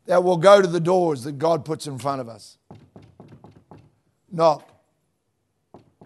that 0.05 0.23
we'll 0.23 0.37
go 0.37 0.61
to 0.61 0.67
the 0.67 0.79
doors 0.79 1.23
that 1.23 1.39
God 1.39 1.65
puts 1.65 1.87
in 1.87 1.97
front 1.97 2.21
of 2.21 2.29
us. 2.29 2.57
Knock. 4.31 4.67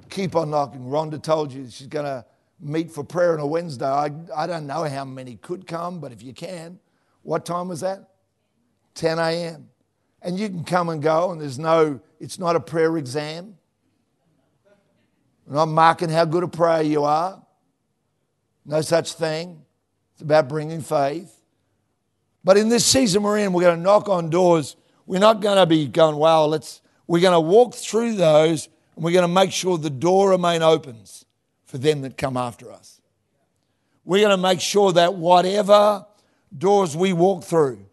Keep 0.09 0.35
on 0.35 0.51
knocking. 0.51 0.81
Rhonda 0.81 1.21
told 1.21 1.51
you 1.51 1.67
she's 1.69 1.87
going 1.87 2.05
to 2.05 2.25
meet 2.59 2.91
for 2.91 3.03
prayer 3.03 3.33
on 3.33 3.39
a 3.39 3.47
Wednesday. 3.47 3.85
I, 3.85 4.11
I 4.35 4.47
don't 4.47 4.67
know 4.67 4.83
how 4.83 5.05
many 5.05 5.35
could 5.35 5.67
come, 5.67 5.99
but 5.99 6.11
if 6.11 6.23
you 6.23 6.33
can, 6.33 6.79
what 7.23 7.45
time 7.45 7.67
was 7.67 7.81
that? 7.81 8.09
10 8.93 9.19
a.m. 9.19 9.69
And 10.21 10.39
you 10.39 10.49
can 10.49 10.63
come 10.63 10.89
and 10.89 11.01
go, 11.01 11.31
and 11.31 11.39
there's 11.39 11.59
no, 11.59 11.99
it's 12.19 12.39
not 12.39 12.55
a 12.55 12.59
prayer 12.59 12.97
exam. 12.97 13.57
I'm 15.47 15.53
not 15.53 15.67
marking 15.67 16.09
how 16.09 16.25
good 16.25 16.43
a 16.43 16.47
prayer 16.47 16.81
you 16.81 17.03
are. 17.03 17.41
No 18.65 18.81
such 18.81 19.13
thing. 19.13 19.61
It's 20.13 20.23
about 20.23 20.49
bringing 20.49 20.81
faith. 20.81 21.31
But 22.43 22.57
in 22.57 22.69
this 22.69 22.85
season 22.85 23.23
we're 23.23 23.39
in, 23.39 23.53
we're 23.53 23.63
going 23.63 23.77
to 23.77 23.83
knock 23.83 24.09
on 24.09 24.29
doors. 24.29 24.75
We're 25.05 25.19
not 25.19 25.41
going 25.41 25.57
to 25.57 25.65
be 25.65 25.87
going, 25.87 26.15
wow, 26.15 26.45
let's, 26.45 26.81
we're 27.05 27.21
going 27.21 27.33
to 27.33 27.39
walk 27.39 27.75
through 27.75 28.15
those 28.15 28.69
and 28.95 29.03
we're 29.03 29.11
going 29.11 29.27
to 29.27 29.27
make 29.27 29.51
sure 29.51 29.77
the 29.77 29.89
door 29.89 30.31
remain 30.31 30.63
opens 30.63 31.25
for 31.65 31.77
them 31.77 32.01
that 32.01 32.17
come 32.17 32.37
after 32.37 32.71
us. 32.71 33.01
We're 34.03 34.21
going 34.21 34.37
to 34.37 34.41
make 34.41 34.61
sure 34.61 34.93
that 34.93 35.15
whatever 35.15 36.05
doors 36.55 36.95
we 36.95 37.13
walk 37.13 37.43
through, 37.43 37.85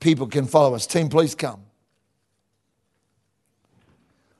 people 0.00 0.26
can 0.26 0.46
follow 0.46 0.74
us. 0.74 0.86
Team, 0.86 1.08
please 1.08 1.34
come. 1.34 1.62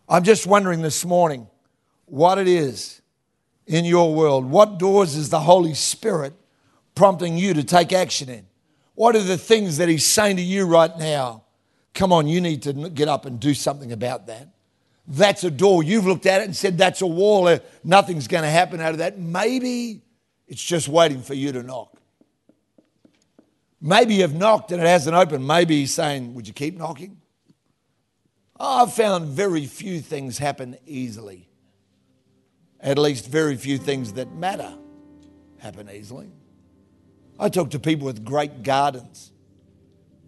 I'm 0.09 0.25
just 0.25 0.47
wondering 0.47 0.83
this 0.83 1.05
morning 1.05 1.47
what 2.07 2.38
it 2.38 2.49
is 2.49 3.03
in 3.66 3.85
your 3.85 4.14
world. 4.14 4.47
What 4.47 4.79
doors 4.79 5.14
is 5.14 5.29
the 5.29 5.40
Holy 5.40 5.75
Spirit 5.75 6.33
prompting 6.94 7.37
you 7.37 7.55
to 7.55 7.62
take 7.62 7.92
action 7.92 8.29
in? 8.29 8.47
What 8.94 9.14
are 9.14 9.23
the 9.23 9.38
things 9.38 9.77
that 9.77 9.88
He's 9.88 10.07
saying 10.07 10.37
to 10.37 10.42
you 10.42 10.66
right 10.66 10.97
now? 10.99 11.44
Come 11.94 12.12
on, 12.12 12.27
you 12.27 12.40
need 12.40 12.62
to 12.62 12.73
get 12.90 13.09
up 13.09 13.27
and 13.27 13.38
do 13.38 13.55
something 13.55 13.92
about 13.92 14.27
that. 14.29 14.49
That's 15.07 15.44
a 15.44 15.51
door. 15.51 15.83
You've 15.83 16.07
looked 16.07 16.27
at 16.27 16.40
it 16.40 16.44
and 16.44 16.57
said, 16.57 16.79
That's 16.79 17.03
a 17.03 17.07
wall. 17.07 17.59
Nothing's 17.83 18.29
going 18.29 18.44
to 18.44 18.51
happen 18.51 18.81
out 18.81 18.92
of 18.92 18.99
that. 18.99 19.18
Maybe 19.18 20.03
it's 20.47 20.62
just 20.62 20.88
waiting 20.88 21.23
for 21.23 21.35
you 21.35 21.53
to 21.53 21.62
knock. 21.62 21.97
Maybe 23.81 24.17
you've 24.17 24.35
knocked 24.35 24.73
and 24.73 24.83
it 24.83 24.87
hasn't 24.87 25.14
opened. 25.14 25.47
Maybe 25.47 25.81
He's 25.81 25.95
saying, 25.95 26.35
Would 26.35 26.49
you 26.49 26.55
keep 26.55 26.77
knocking? 26.77 27.21
I've 28.59 28.93
found 28.93 29.27
very 29.27 29.67
few 29.67 30.01
things 30.01 30.38
happen 30.38 30.77
easily. 30.85 31.49
At 32.81 32.99
least, 32.99 33.29
very 33.29 33.57
few 33.57 33.79
things 33.79 34.14
that 34.14 34.33
matter 34.35 34.75
happen 35.59 35.88
easily. 35.91 36.31
I 37.38 37.49
talk 37.49 37.71
to 37.71 37.79
people 37.79 38.07
with 38.07 38.25
great 38.25 38.62
gardens. 38.62 39.33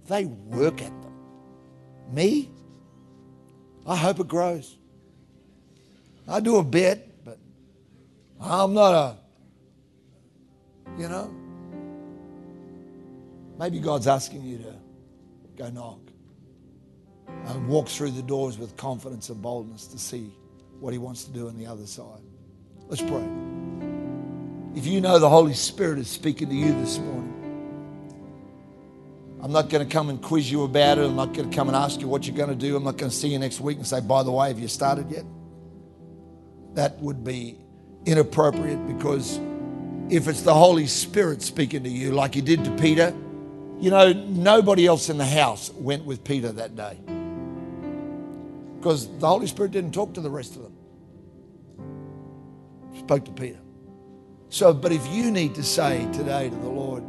They 0.07 0.25
work 0.27 0.81
at 0.81 1.03
them. 1.03 1.15
Me? 2.13 2.51
I 3.87 3.97
hope 3.97 4.21
it 4.21 4.29
grows. 4.29 4.77
I 6.29 6.41
do 6.41 6.57
a 6.57 6.65
bit, 6.65 7.25
but 7.25 7.39
I'm 8.41 8.75
not 8.75 8.95
a, 8.95 9.17
you 10.99 11.09
know. 11.09 11.35
Maybe 13.61 13.79
God's 13.79 14.07
asking 14.07 14.43
you 14.43 14.57
to 14.57 14.75
go 15.55 15.69
knock 15.69 16.01
and 17.45 17.69
walk 17.69 17.89
through 17.89 18.13
the 18.13 18.23
doors 18.23 18.57
with 18.57 18.75
confidence 18.79 19.29
and 19.29 19.43
boldness 19.43 19.87
to 19.89 19.99
see 19.99 20.33
what 20.81 20.95
He 20.95 20.99
wants 20.99 21.25
to 21.25 21.31
do 21.31 21.47
on 21.47 21.59
the 21.59 21.67
other 21.67 21.87
side. 21.87 22.23
Let's 22.89 23.03
pray. 23.03 23.29
If 24.75 24.87
you 24.87 25.03
know 25.03 25.19
the 25.19 25.29
Holy 25.29 25.53
Spirit 25.53 25.99
is 25.99 26.09
speaking 26.09 26.49
to 26.49 26.55
you 26.55 26.73
this 26.81 26.99
morning, 27.01 27.27
I'm 29.43 29.53
not 29.53 29.69
going 29.69 29.87
to 29.87 29.93
come 29.93 30.09
and 30.09 30.23
quiz 30.23 30.51
you 30.51 30.65
about 30.65 30.97
it. 30.97 31.05
I'm 31.05 31.17
not 31.17 31.35
going 31.35 31.51
to 31.51 31.55
come 31.55 31.69
and 31.69 31.77
ask 31.77 32.01
you 32.01 32.09
what 32.09 32.27
you're 32.27 32.37
going 32.37 32.49
to 32.49 32.55
do. 32.55 32.77
I'm 32.77 32.85
not 32.85 32.97
going 32.97 33.11
to 33.11 33.17
see 33.17 33.29
you 33.29 33.39
next 33.39 33.61
week 33.61 33.77
and 33.77 33.87
say, 33.87 34.01
by 34.01 34.23
the 34.23 34.33
way, 34.33 34.49
have 34.49 34.59
you 34.59 34.69
started 34.69 35.11
yet? 35.11 35.27
That 36.77 36.99
would 37.01 37.23
be 37.23 37.59
inappropriate 38.07 38.87
because 38.87 39.39
if 40.09 40.29
it's 40.29 40.41
the 40.41 40.55
Holy 40.55 40.87
Spirit 40.87 41.43
speaking 41.43 41.83
to 41.83 41.91
you, 41.91 42.13
like 42.13 42.35
he 42.35 42.41
did 42.41 42.65
to 42.65 42.75
Peter, 42.79 43.15
you 43.81 43.91
know, 43.91 44.13
nobody 44.13 44.87
else 44.87 45.09
in 45.09 45.17
the 45.17 45.25
house 45.25 45.71
went 45.75 46.05
with 46.05 46.23
Peter 46.23 46.53
that 46.53 46.77
day 46.77 46.99
because 48.77 49.09
the 49.19 49.27
Holy 49.27 49.47
Spirit 49.47 49.73
didn't 49.73 49.93
talk 49.93 50.13
to 50.15 50.21
the 50.21 50.31
rest 50.31 50.57
of 50.57 50.63
them. 50.63 50.77
Spoke 52.99 53.25
to 53.25 53.33
Peter. 53.33 53.59
So, 54.51 54.75
but 54.75 54.93
if 54.93 55.07
you 55.09 55.31
need 55.31 55.55
to 55.55 55.63
say 55.63 56.07
today 56.13 56.51
to 56.51 56.57
the 56.57 56.69
Lord, 56.69 57.05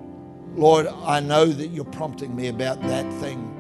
Lord, 0.56 0.88
I 0.88 1.20
know 1.20 1.46
that 1.46 1.68
you're 1.68 1.84
prompting 1.86 2.36
me 2.36 2.48
about 2.48 2.82
that 2.84 3.12
thing, 3.22 3.54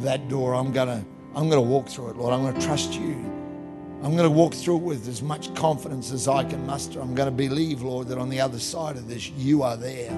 that 0.00 0.28
door. 0.28 0.54
I'm 0.54 0.72
gonna, 0.72 1.04
I'm 1.34 1.48
gonna 1.48 1.60
walk 1.60 1.88
through 1.88 2.10
it, 2.10 2.16
Lord. 2.16 2.32
I'm 2.32 2.44
gonna 2.44 2.64
trust 2.64 2.92
you. 2.94 3.14
I'm 4.02 4.16
gonna 4.16 4.30
walk 4.30 4.54
through 4.54 4.76
it 4.76 4.82
with 4.82 5.08
as 5.08 5.22
much 5.22 5.52
confidence 5.54 6.12
as 6.12 6.28
I 6.28 6.44
can 6.44 6.64
muster. 6.66 7.00
I'm 7.00 7.14
gonna 7.14 7.30
believe, 7.32 7.82
Lord, 7.82 8.08
that 8.08 8.18
on 8.18 8.28
the 8.28 8.40
other 8.40 8.60
side 8.60 8.96
of 8.96 9.08
this, 9.08 9.30
you 9.30 9.62
are 9.62 9.76
there. 9.76 10.16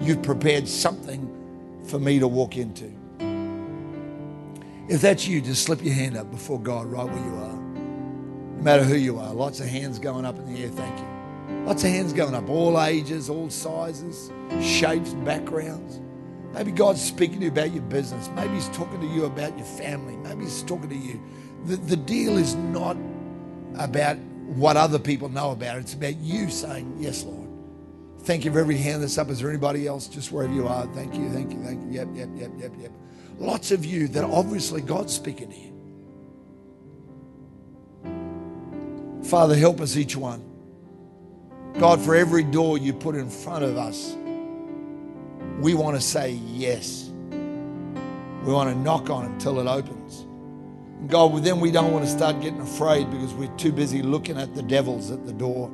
You've 0.00 0.22
prepared 0.22 0.68
something 0.68 1.43
for 1.84 1.98
me 1.98 2.18
to 2.18 2.28
walk 2.28 2.56
into. 2.56 2.92
If 4.88 5.00
that's 5.00 5.26
you, 5.26 5.40
just 5.40 5.64
slip 5.64 5.82
your 5.82 5.94
hand 5.94 6.16
up 6.16 6.30
before 6.30 6.60
God 6.60 6.86
right 6.86 7.06
where 7.06 7.24
you 7.24 7.34
are. 7.36 7.56
No 8.56 8.62
matter 8.62 8.84
who 8.84 8.96
you 8.96 9.18
are. 9.18 9.32
Lots 9.32 9.60
of 9.60 9.66
hands 9.66 9.98
going 9.98 10.24
up 10.24 10.38
in 10.38 10.52
the 10.52 10.62
air. 10.62 10.68
Thank 10.68 10.98
you. 10.98 11.06
Lots 11.66 11.82
of 11.82 11.90
hands 11.90 12.12
going 12.12 12.34
up, 12.34 12.48
all 12.48 12.80
ages, 12.82 13.30
all 13.30 13.48
sizes, 13.48 14.30
shapes, 14.60 15.14
backgrounds. 15.14 16.00
Maybe 16.52 16.70
God's 16.70 17.02
speaking 17.02 17.38
to 17.38 17.46
you 17.46 17.50
about 17.50 17.72
your 17.72 17.82
business. 17.84 18.28
Maybe 18.36 18.54
He's 18.54 18.68
talking 18.68 19.00
to 19.00 19.06
you 19.06 19.24
about 19.24 19.56
your 19.56 19.66
family. 19.66 20.16
Maybe 20.16 20.44
He's 20.44 20.62
talking 20.62 20.90
to 20.90 20.96
you. 20.96 21.20
The, 21.64 21.76
the 21.76 21.96
deal 21.96 22.36
is 22.36 22.54
not 22.54 22.96
about 23.78 24.18
what 24.18 24.76
other 24.76 24.98
people 24.98 25.28
know 25.30 25.50
about 25.52 25.78
it, 25.78 25.80
it's 25.80 25.94
about 25.94 26.16
you 26.18 26.50
saying, 26.50 26.96
Yes, 27.00 27.24
Lord. 27.24 27.43
Thank 28.24 28.46
you 28.46 28.52
for 28.52 28.58
every 28.58 28.78
hand 28.78 29.02
that's 29.02 29.18
up. 29.18 29.28
Is 29.28 29.40
there 29.40 29.50
anybody 29.50 29.86
else 29.86 30.08
just 30.08 30.32
wherever 30.32 30.52
you 30.52 30.66
are? 30.66 30.86
Thank 30.94 31.14
you, 31.14 31.28
thank 31.30 31.52
you, 31.52 31.62
thank 31.62 31.82
you. 31.84 31.90
Yep, 31.90 32.08
yep, 32.14 32.28
yep, 32.34 32.50
yep, 32.58 32.72
yep. 32.80 32.92
Lots 33.38 33.70
of 33.70 33.84
you 33.84 34.08
that 34.08 34.24
obviously 34.24 34.80
God's 34.80 35.12
speaking 35.12 35.50
to 35.50 35.56
you. 35.56 35.74
Father, 39.24 39.54
help 39.54 39.78
us 39.80 39.98
each 39.98 40.16
one. 40.16 40.42
God, 41.78 42.00
for 42.00 42.14
every 42.14 42.44
door 42.44 42.78
you 42.78 42.94
put 42.94 43.14
in 43.14 43.28
front 43.28 43.62
of 43.62 43.76
us, 43.76 44.16
we 45.60 45.74
want 45.74 45.96
to 45.96 46.00
say 46.00 46.30
yes. 46.46 47.10
We 47.30 48.52
want 48.52 48.70
to 48.70 48.76
knock 48.76 49.10
on 49.10 49.26
until 49.26 49.60
it 49.60 49.66
opens. 49.66 50.20
And 51.00 51.10
God, 51.10 51.44
then 51.44 51.60
we 51.60 51.70
don't 51.70 51.92
want 51.92 52.06
to 52.06 52.10
start 52.10 52.40
getting 52.40 52.60
afraid 52.60 53.10
because 53.10 53.34
we're 53.34 53.54
too 53.56 53.72
busy 53.72 54.00
looking 54.00 54.38
at 54.38 54.54
the 54.54 54.62
devils 54.62 55.10
at 55.10 55.26
the 55.26 55.32
door. 55.32 55.70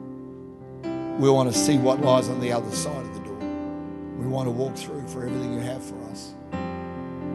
We 1.20 1.28
want 1.28 1.52
to 1.52 1.58
see 1.58 1.76
what 1.76 2.00
lies 2.00 2.30
on 2.30 2.40
the 2.40 2.50
other 2.50 2.70
side 2.70 2.96
of 2.96 3.12
the 3.12 3.20
door. 3.20 3.36
We 4.16 4.26
want 4.26 4.46
to 4.46 4.50
walk 4.50 4.74
through 4.74 5.06
for 5.08 5.26
everything 5.26 5.52
you 5.52 5.60
have 5.60 5.84
for 5.84 6.02
us. 6.04 6.32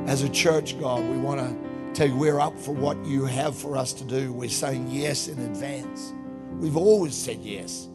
As 0.08 0.24
a 0.24 0.30
church, 0.30 0.80
God, 0.80 1.04
we 1.04 1.20
want 1.20 1.40
to 1.40 1.94
tell 1.94 2.08
you 2.08 2.16
we're 2.16 2.40
up 2.40 2.58
for 2.60 2.74
what 2.74 2.98
you 3.06 3.26
have 3.26 3.56
for 3.56 3.78
us 3.78 3.94
to 3.94 4.04
do. 4.04 4.34
We're 4.34 4.50
saying 4.50 4.88
yes 4.90 5.28
in 5.28 5.38
advance. 5.38 6.16
We've 6.54 6.76
always 6.76 7.14
said 7.14 7.42
yes. 7.44 7.88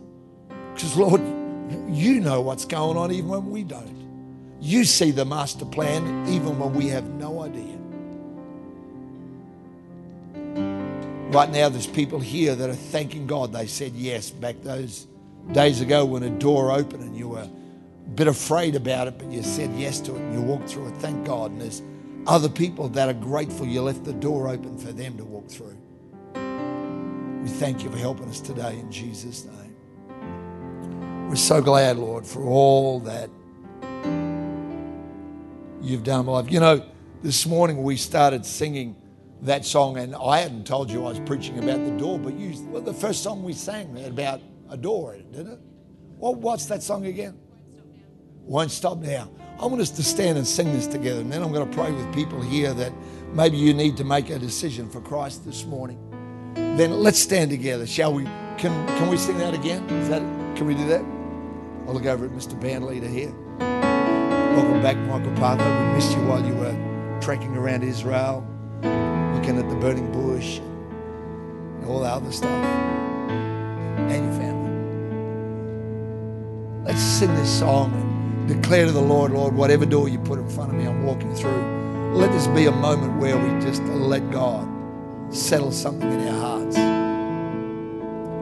Because, 0.73 0.97
Lord, 0.97 1.23
you 1.89 2.21
know 2.21 2.41
what's 2.41 2.67
going 2.67 2.97
on 2.97 3.11
even 3.11 3.29
when 3.29 3.51
we 3.51 3.65
don't. 3.65 3.99
You 4.61 4.85
see 4.85 5.11
the 5.11 5.25
master 5.25 5.65
plan 5.65 6.29
even 6.29 6.57
when 6.57 6.73
we 6.73 6.87
have 6.87 7.09
no 7.15 7.43
idea. 7.43 7.77
Right 11.33 11.51
now, 11.51 11.69
there's 11.69 11.89
people 11.89 12.21
here 12.21 12.55
that 12.55 12.71
are 12.71 12.75
thanking 12.75 13.27
God 13.27 13.53
they 13.53 13.67
said 13.67 13.95
yes 13.95 14.31
back 14.31 14.55
those 14.63 15.09
days 15.53 15.81
ago 15.81 16.05
when 16.05 16.23
a 16.23 16.31
door 16.31 16.71
opened 16.71 17.03
and 17.03 17.17
you 17.17 17.29
were 17.29 17.41
a 17.41 17.51
bit 18.15 18.29
afraid 18.29 18.75
about 18.75 19.09
it, 19.09 19.19
but 19.19 19.31
you 19.31 19.43
said 19.43 19.73
yes 19.75 20.01
to 20.01 20.15
it 20.15 20.21
and 20.21 20.35
you 20.35 20.41
walked 20.41 20.69
through 20.69 20.89
it. 20.89 20.97
Thank 20.97 21.27
God. 21.27 21.51
And 21.53 21.61
there's 21.61 21.83
other 22.27 22.49
people 22.49 22.89
that 22.91 23.09
are 23.09 23.15
grateful 23.15 23.67
you 23.67 23.83
left 23.83 24.05
the 24.05 24.13
door 24.13 24.49
open 24.49 24.79
for 24.79 24.93
them 24.93 25.17
to 25.17 25.25
walk 25.25 25.49
through. 25.49 25.77
We 27.43 27.49
thank 27.49 27.83
you 27.83 27.91
for 27.91 27.99
helping 27.99 28.29
us 28.29 28.41
today 28.41 28.79
in 28.79 28.93
Jesus' 28.93 29.47
name. 29.47 29.57
We're 31.29 31.37
so 31.37 31.63
glad, 31.63 31.97
Lord, 31.97 32.27
for 32.27 32.43
all 32.43 33.01
that 33.01 33.31
you've 35.81 36.05
done 36.05 36.27
my 36.27 36.33
life. 36.33 36.51
You 36.51 36.61
know, 36.61 36.85
this 37.23 37.47
morning 37.47 37.83
we 37.83 37.97
started 37.97 38.45
singing 38.45 38.97
that 39.43 39.65
song, 39.65 39.97
and 39.97 40.15
I 40.15 40.41
hadn't 40.41 40.67
told 40.67 40.91
you 40.91 41.07
I 41.07 41.11
was 41.11 41.21
preaching 41.21 41.59
about 41.59 41.83
the 41.85 41.93
door, 41.93 42.19
but 42.19 42.35
you, 42.35 42.55
well, 42.67 42.83
the 42.83 42.93
first 42.93 43.23
song 43.23 43.43
we 43.43 43.55
sang 43.55 44.05
about 44.05 44.41
a 44.71 44.77
door, 44.77 45.17
didn't 45.17 45.53
it? 45.53 45.59
Well, 46.19 46.35
what's 46.35 46.67
that 46.67 46.83
song 46.83 47.07
again? 47.07 47.39
Won't 48.43 48.71
stop 48.71 48.99
now. 48.99 49.31
I 49.59 49.67
want 49.67 49.81
us 49.81 49.91
to 49.91 50.03
stand 50.03 50.39
and 50.39 50.47
sing 50.47 50.73
this 50.73 50.87
together, 50.87 51.21
and 51.21 51.31
then 51.31 51.43
I'm 51.43 51.53
going 51.53 51.69
to 51.69 51.77
pray 51.77 51.93
with 51.93 52.15
people 52.15 52.41
here 52.41 52.73
that 52.75 52.93
maybe 53.33 53.57
you 53.57 53.75
need 53.75 53.97
to 53.99 54.05
make 54.05 54.31
a 54.31 54.39
decision 54.39 54.89
for 54.89 55.01
Christ 55.01 55.45
this 55.45 55.65
morning. 55.67 55.99
Then 56.55 57.03
let's 57.03 57.19
stand 57.19 57.51
together, 57.51 57.87
shall 57.87 58.15
we? 58.15 58.25
Can 58.57 58.87
can 58.99 59.09
we 59.09 59.17
sing 59.17 59.39
that 59.39 59.55
again? 59.55 59.83
Is 59.91 60.09
that 60.09 60.23
can 60.57 60.67
we 60.67 60.75
do 60.75 60.87
that? 60.89 61.05
I'll 61.87 61.95
look 61.95 62.07
over 62.07 62.25
at 62.25 62.31
Mr. 62.31 62.59
Band 62.59 62.87
Leader 62.87 63.09
here. 63.09 63.33
Welcome 63.59 64.83
back, 64.83 64.97
Michael 64.97 65.35
Parker. 65.37 65.65
We 65.65 65.95
missed 65.95 66.13
you 66.13 66.25
while 66.25 66.45
you 66.45 66.55
were 66.55 67.19
trekking 67.21 67.57
around 67.57 67.83
Israel 67.83 68.47
looking 69.41 69.59
at 69.59 69.69
the 69.69 69.77
burning 69.77 70.11
bush 70.13 70.59
and 70.59 71.87
all 71.87 72.01
the 72.01 72.07
other 72.07 72.31
stuff 72.31 72.51
and 72.51 74.25
your 74.25 74.35
family. 74.35 74.60
Sing 77.21 77.35
this 77.35 77.59
song 77.59 77.93
and 77.93 78.49
declare 78.49 78.87
to 78.87 78.93
the 78.93 78.99
Lord, 78.99 79.33
Lord, 79.33 79.55
whatever 79.55 79.85
door 79.85 80.09
you 80.09 80.19
put 80.19 80.39
in 80.39 80.49
front 80.49 80.71
of 80.71 80.77
me, 80.79 80.87
I'm 80.87 81.05
walking 81.05 81.35
through. 81.35 82.15
Let 82.15 82.33
this 82.33 82.47
be 82.47 82.65
a 82.65 82.73
moment 82.73 83.21
where 83.21 83.37
we 83.37 83.61
just 83.61 83.83
let 83.83 84.31
God 84.31 84.67
settle 85.29 85.71
something 85.71 86.11
in 86.11 86.29
our 86.29 86.41
hearts. 86.41 86.77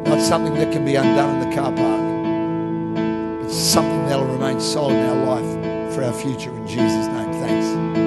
Not 0.09 0.21
something 0.21 0.55
that 0.55 0.73
can 0.73 0.85
be 0.85 0.95
undone 0.95 1.43
in 1.43 1.51
the 1.51 1.57
car 1.57 1.73
park, 1.73 3.43
but 3.43 3.51
something 3.51 4.07
that'll 4.07 4.27
remain 4.27 4.61
solid 4.61 4.95
in 4.95 5.07
our 5.07 5.25
life 5.27 5.93
for 5.93 6.05
our 6.05 6.13
future 6.13 6.57
in 6.57 6.65
Jesus' 6.69 7.09
name. 7.09 7.33
Thanks. 7.33 7.98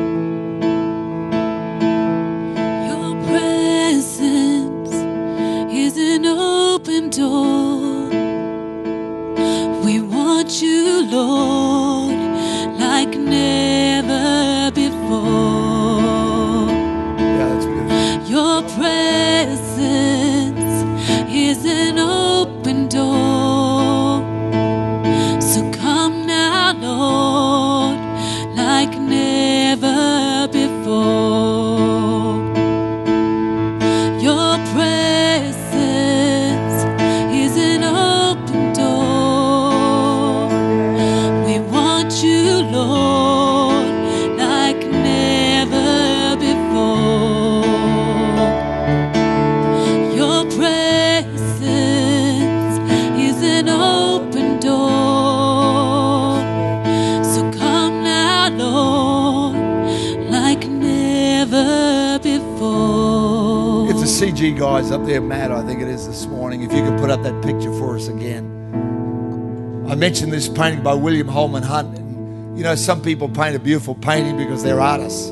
Up 64.89 65.05
there, 65.05 65.21
Matt, 65.21 65.51
I 65.51 65.63
think 65.65 65.79
it 65.81 65.87
is 65.87 66.07
this 66.07 66.25
morning. 66.25 66.63
If 66.63 66.73
you 66.73 66.83
could 66.83 66.99
put 66.99 67.09
up 67.09 67.21
that 67.23 67.41
picture 67.43 67.71
for 67.73 67.95
us 67.95 68.07
again. 68.07 69.85
I 69.87 69.95
mentioned 69.95 70.33
this 70.33 70.49
painting 70.49 70.83
by 70.83 70.95
William 70.95 71.27
Holman 71.27 71.63
Hunt. 71.63 71.97
And, 71.97 72.57
you 72.57 72.63
know, 72.63 72.75
some 72.75 73.01
people 73.01 73.29
paint 73.29 73.55
a 73.55 73.59
beautiful 73.59 73.95
painting 73.95 74.37
because 74.37 74.63
they're 74.63 74.81
artists. 74.81 75.31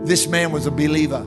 This 0.00 0.26
man 0.26 0.50
was 0.50 0.66
a 0.66 0.70
believer 0.70 1.22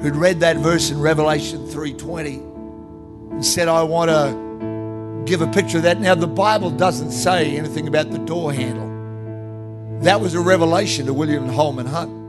who'd 0.00 0.16
read 0.16 0.40
that 0.40 0.56
verse 0.58 0.90
in 0.90 1.00
Revelation 1.00 1.66
3:20 1.66 3.32
and 3.32 3.44
said, 3.44 3.68
I 3.68 3.82
want 3.82 4.10
to 4.10 5.24
give 5.30 5.42
a 5.42 5.48
picture 5.48 5.78
of 5.78 5.82
that. 5.82 6.00
Now, 6.00 6.14
the 6.14 6.26
Bible 6.26 6.70
doesn't 6.70 7.10
say 7.10 7.56
anything 7.56 7.88
about 7.88 8.10
the 8.10 8.18
door 8.18 8.52
handle. 8.52 9.98
That 10.02 10.20
was 10.20 10.34
a 10.34 10.40
revelation 10.40 11.06
to 11.06 11.12
William 11.12 11.48
Holman 11.48 11.86
Hunt. 11.86 12.19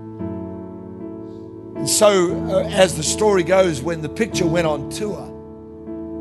And 1.82 1.90
so, 1.90 2.40
uh, 2.52 2.70
as 2.70 2.96
the 2.96 3.02
story 3.02 3.42
goes, 3.42 3.82
when 3.82 4.04
the 4.04 4.08
picture 4.08 4.46
went 4.46 4.68
on 4.68 4.92
tour, 4.92 5.26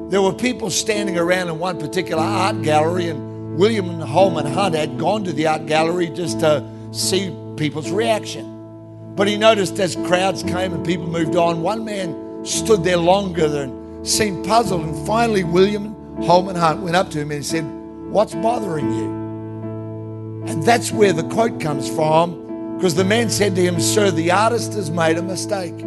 there 0.09 0.23
were 0.23 0.33
people 0.33 0.71
standing 0.71 1.19
around 1.19 1.49
in 1.49 1.59
one 1.59 1.79
particular 1.79 2.23
art 2.23 2.63
gallery, 2.63 3.09
and 3.09 3.59
William 3.59 4.01
Holman 4.01 4.47
Hunt 4.47 4.75
had 4.75 4.99
gone 4.99 5.23
to 5.25 5.35
the 5.35 5.49
art 5.49 5.67
gallery 5.67 6.07
just 6.09 6.41
to 6.41 6.67
see 6.93 7.37
people's 7.59 7.91
reaction. 7.91 9.13
But 9.15 9.29
he 9.29 9.37
noticed 9.37 9.79
as 9.81 9.97
crowds 9.97 10.43
came 10.43 10.73
and 10.73 10.83
people 10.83 11.07
moved 11.07 11.37
on, 11.37 11.61
one 11.61 11.85
man 11.85 12.43
stood 12.47 12.83
there 12.83 12.97
longer 12.97 13.47
than 13.47 14.03
seemed 14.03 14.47
puzzled. 14.47 14.81
And 14.87 15.07
finally, 15.07 15.45
William 15.45 15.95
Holman 16.23 16.57
Hunt 16.57 16.81
went 16.81 16.97
up 16.97 17.11
to 17.11 17.21
him 17.21 17.33
and 17.33 17.45
said, 17.45 17.67
What's 18.11 18.35
bothering 18.35 18.91
you? 18.95 20.47
And 20.47 20.63
that's 20.63 20.91
where 20.91 21.13
the 21.13 21.25
quote 21.25 21.61
comes 21.61 21.87
from, 21.87 22.40
because 22.81 22.95
the 22.95 23.05
man 23.05 23.29
said 23.29 23.55
to 23.57 23.61
him, 23.61 23.79
Sir, 23.79 24.11
the 24.11 24.31
artist 24.31 24.73
has 24.73 24.91
made 24.91 25.19
a 25.19 25.23
mistake. 25.23 25.79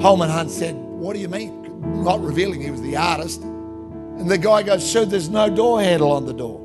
Holman 0.00 0.30
Hunt 0.30 0.50
said, 0.50 0.74
What 0.74 1.12
do 1.12 1.18
you 1.18 1.28
mean? 1.28 2.02
Not 2.02 2.22
revealing 2.22 2.62
he 2.62 2.70
was 2.70 2.80
the 2.80 2.96
artist. 2.96 3.42
And 3.42 4.30
the 4.30 4.38
guy 4.38 4.62
goes, 4.62 4.90
Sir, 4.90 5.04
there's 5.04 5.28
no 5.28 5.54
door 5.54 5.82
handle 5.82 6.12
on 6.12 6.24
the 6.24 6.32
door. 6.32 6.58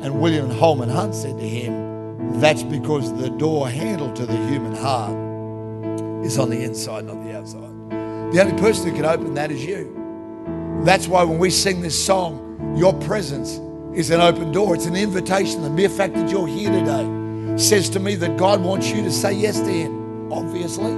And 0.00 0.22
William 0.22 0.48
Holman 0.48 0.88
Hunt 0.88 1.14
said 1.14 1.36
to 1.36 1.46
him, 1.46 2.40
That's 2.40 2.62
because 2.62 3.12
the 3.20 3.28
door 3.28 3.68
handle 3.68 4.10
to 4.14 4.24
the 4.24 4.38
human 4.46 4.74
heart 4.74 6.24
is 6.24 6.38
on 6.38 6.48
the 6.48 6.62
inside, 6.62 7.04
not 7.04 7.22
the 7.22 7.36
outside. 7.36 7.90
The 8.32 8.40
only 8.40 8.58
person 8.58 8.88
who 8.88 8.96
can 8.96 9.04
open 9.04 9.34
that 9.34 9.50
is 9.50 9.62
you. 9.62 10.80
That's 10.86 11.06
why 11.06 11.24
when 11.24 11.38
we 11.38 11.50
sing 11.50 11.82
this 11.82 12.06
song, 12.06 12.74
your 12.74 12.94
presence 13.00 13.60
is 13.94 14.08
an 14.08 14.22
open 14.22 14.50
door. 14.50 14.74
It's 14.74 14.86
an 14.86 14.96
invitation. 14.96 15.60
The 15.60 15.68
mere 15.68 15.90
fact 15.90 16.14
that 16.14 16.30
you're 16.30 16.48
here 16.48 16.70
today 16.70 17.19
says 17.60 17.90
to 17.90 18.00
me 18.00 18.14
that 18.16 18.36
God 18.36 18.62
wants 18.62 18.90
you 18.90 19.02
to 19.02 19.10
say 19.12 19.32
yes 19.32 19.60
to 19.60 19.70
Him, 19.70 20.32
obviously. 20.32 20.92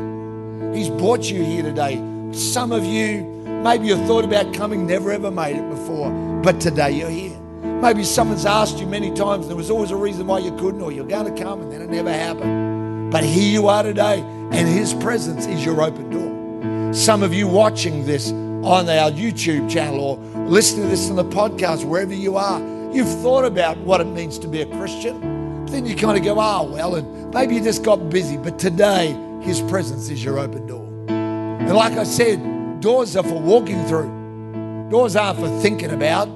He's 0.76 0.88
brought 0.88 1.28
you 1.28 1.42
here 1.42 1.62
today. 1.62 1.96
Some 2.32 2.72
of 2.72 2.84
you, 2.84 3.24
maybe 3.64 3.88
you 3.88 3.96
thought 4.06 4.24
about 4.24 4.54
coming, 4.54 4.86
never 4.86 5.10
ever 5.10 5.30
made 5.30 5.56
it 5.56 5.68
before, 5.68 6.10
but 6.42 6.60
today 6.60 6.92
you're 6.92 7.10
here. 7.10 7.38
Maybe 7.62 8.04
someone's 8.04 8.46
asked 8.46 8.78
you 8.78 8.86
many 8.86 9.12
times, 9.12 9.48
there 9.48 9.56
was 9.56 9.70
always 9.70 9.90
a 9.90 9.96
reason 9.96 10.26
why 10.28 10.38
you 10.38 10.52
couldn't, 10.56 10.80
or 10.80 10.92
you're 10.92 11.04
going 11.04 11.34
to 11.34 11.42
come, 11.42 11.62
and 11.62 11.72
then 11.72 11.82
it 11.82 11.90
never 11.90 12.12
happened. 12.12 13.10
But 13.10 13.24
here 13.24 13.52
you 13.52 13.66
are 13.66 13.82
today, 13.82 14.20
and 14.20 14.68
His 14.68 14.94
presence 14.94 15.46
is 15.46 15.64
your 15.64 15.82
open 15.82 16.10
door. 16.10 16.94
Some 16.94 17.22
of 17.22 17.34
you 17.34 17.48
watching 17.48 18.06
this 18.06 18.30
on 18.30 18.88
our 18.88 19.10
YouTube 19.10 19.68
channel 19.68 20.00
or 20.00 20.16
listening 20.46 20.84
to 20.84 20.88
this 20.90 21.10
on 21.10 21.16
the 21.16 21.24
podcast, 21.24 21.84
wherever 21.84 22.14
you 22.14 22.36
are, 22.36 22.60
you've 22.94 23.20
thought 23.20 23.44
about 23.44 23.76
what 23.78 24.00
it 24.00 24.06
means 24.06 24.38
to 24.38 24.46
be 24.46 24.62
a 24.62 24.66
Christian. 24.66 25.41
Then 25.72 25.86
you 25.86 25.96
kind 25.96 26.18
of 26.18 26.22
go, 26.22 26.36
oh, 26.38 26.70
well, 26.70 26.96
and 26.96 27.32
maybe 27.32 27.54
you 27.54 27.64
just 27.64 27.82
got 27.82 28.10
busy. 28.10 28.36
But 28.36 28.58
today, 28.58 29.16
His 29.40 29.62
presence 29.62 30.10
is 30.10 30.22
your 30.22 30.38
open 30.38 30.66
door. 30.66 30.86
And 31.08 31.72
like 31.72 31.94
I 31.94 32.04
said, 32.04 32.80
doors 32.82 33.16
are 33.16 33.22
for 33.22 33.40
walking 33.40 33.82
through, 33.86 34.90
doors 34.90 35.16
aren't 35.16 35.38
for 35.38 35.48
thinking 35.60 35.90
about. 35.90 36.28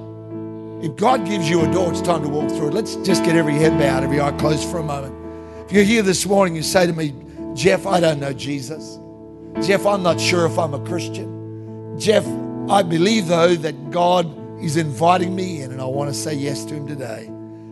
If 0.83 0.95
God 0.95 1.27
gives 1.27 1.47
you 1.47 1.63
a 1.63 1.71
door, 1.71 1.91
it's 1.91 2.01
time 2.01 2.23
to 2.23 2.29
walk 2.29 2.49
through 2.49 2.69
it. 2.69 2.73
Let's 2.73 2.95
just 2.97 3.23
get 3.23 3.35
every 3.35 3.53
head 3.53 3.77
bowed, 3.77 4.03
every 4.03 4.19
eye 4.19 4.31
closed 4.31 4.67
for 4.71 4.79
a 4.79 4.83
moment. 4.83 5.13
If 5.67 5.71
you're 5.71 5.83
here 5.83 6.01
this 6.01 6.25
morning, 6.25 6.55
you 6.55 6.63
say 6.63 6.87
to 6.87 6.93
me, 6.93 7.13
Geoff, 7.53 7.85
I 7.85 7.99
don't 7.99 8.19
know 8.19 8.33
Jesus. 8.33 8.97
Geoff, 9.61 9.85
I'm 9.85 10.01
not 10.01 10.19
sure 10.19 10.47
if 10.47 10.57
I'm 10.57 10.73
a 10.73 10.83
Christian. 10.83 11.99
Geoff, 11.99 12.25
I 12.71 12.81
believe 12.81 13.27
though 13.27 13.53
that 13.53 13.91
God 13.91 14.25
is 14.63 14.77
inviting 14.77 15.35
me 15.35 15.61
in 15.61 15.71
and 15.71 15.79
I 15.79 15.85
want 15.85 16.09
to 16.09 16.13
say 16.15 16.33
yes 16.33 16.65
to 16.65 16.73
Him 16.73 16.87
today. 16.87 17.29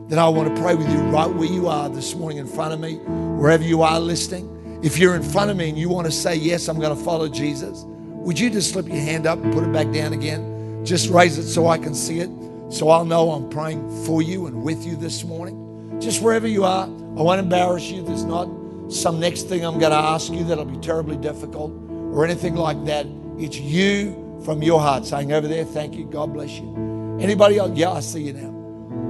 Then 0.07 0.19
I 0.19 0.29
want 0.29 0.55
to 0.55 0.61
pray 0.61 0.75
with 0.75 0.87
you 0.89 0.99
right 1.05 1.25
where 1.25 1.47
you 1.47 1.67
are 1.67 1.89
this 1.89 2.13
morning 2.13 2.37
in 2.37 2.45
front 2.45 2.73
of 2.73 2.79
me, 2.79 2.97
wherever 2.97 3.63
you 3.63 3.81
are 3.81 3.99
listening. 3.99 4.79
If 4.83 4.99
you're 4.99 5.15
in 5.15 5.23
front 5.23 5.49
of 5.49 5.57
me 5.57 5.69
and 5.69 5.77
you 5.77 5.89
want 5.89 6.05
to 6.05 6.11
say, 6.11 6.35
Yes, 6.35 6.67
I'm 6.67 6.79
going 6.79 6.95
to 6.95 7.03
follow 7.03 7.27
Jesus, 7.27 7.83
would 7.87 8.37
you 8.37 8.51
just 8.51 8.71
slip 8.71 8.87
your 8.87 8.97
hand 8.97 9.25
up 9.25 9.43
and 9.43 9.51
put 9.51 9.63
it 9.63 9.73
back 9.73 9.91
down 9.91 10.13
again? 10.13 10.83
Just 10.85 11.09
raise 11.09 11.39
it 11.39 11.47
so 11.47 11.67
I 11.67 11.79
can 11.79 11.95
see 11.95 12.19
it, 12.19 12.29
so 12.69 12.89
I'll 12.89 13.05
know 13.05 13.31
I'm 13.31 13.49
praying 13.49 14.05
for 14.05 14.21
you 14.21 14.45
and 14.45 14.61
with 14.61 14.85
you 14.85 14.95
this 14.95 15.23
morning. 15.23 15.99
Just 15.99 16.21
wherever 16.21 16.47
you 16.47 16.63
are, 16.63 16.85
I 16.85 17.21
won't 17.21 17.39
embarrass 17.39 17.89
you. 17.89 18.03
There's 18.03 18.25
not 18.25 18.47
some 18.89 19.19
next 19.19 19.43
thing 19.43 19.65
I'm 19.65 19.79
going 19.79 19.91
to 19.91 19.97
ask 19.97 20.31
you 20.31 20.43
that'll 20.43 20.65
be 20.65 20.77
terribly 20.77 21.17
difficult 21.17 21.71
or 22.13 22.23
anything 22.23 22.55
like 22.55 22.85
that. 22.85 23.07
It's 23.39 23.59
you 23.59 24.41
from 24.45 24.61
your 24.61 24.79
heart 24.79 25.05
saying 25.05 25.31
over 25.31 25.47
there, 25.47 25.65
thank 25.65 25.95
you, 25.95 26.05
God 26.05 26.33
bless 26.33 26.51
you. 26.59 27.17
Anybody 27.19 27.57
else? 27.57 27.75
Yeah, 27.75 27.91
I 27.91 28.01
see 28.01 28.21
you 28.21 28.33
now. 28.33 28.54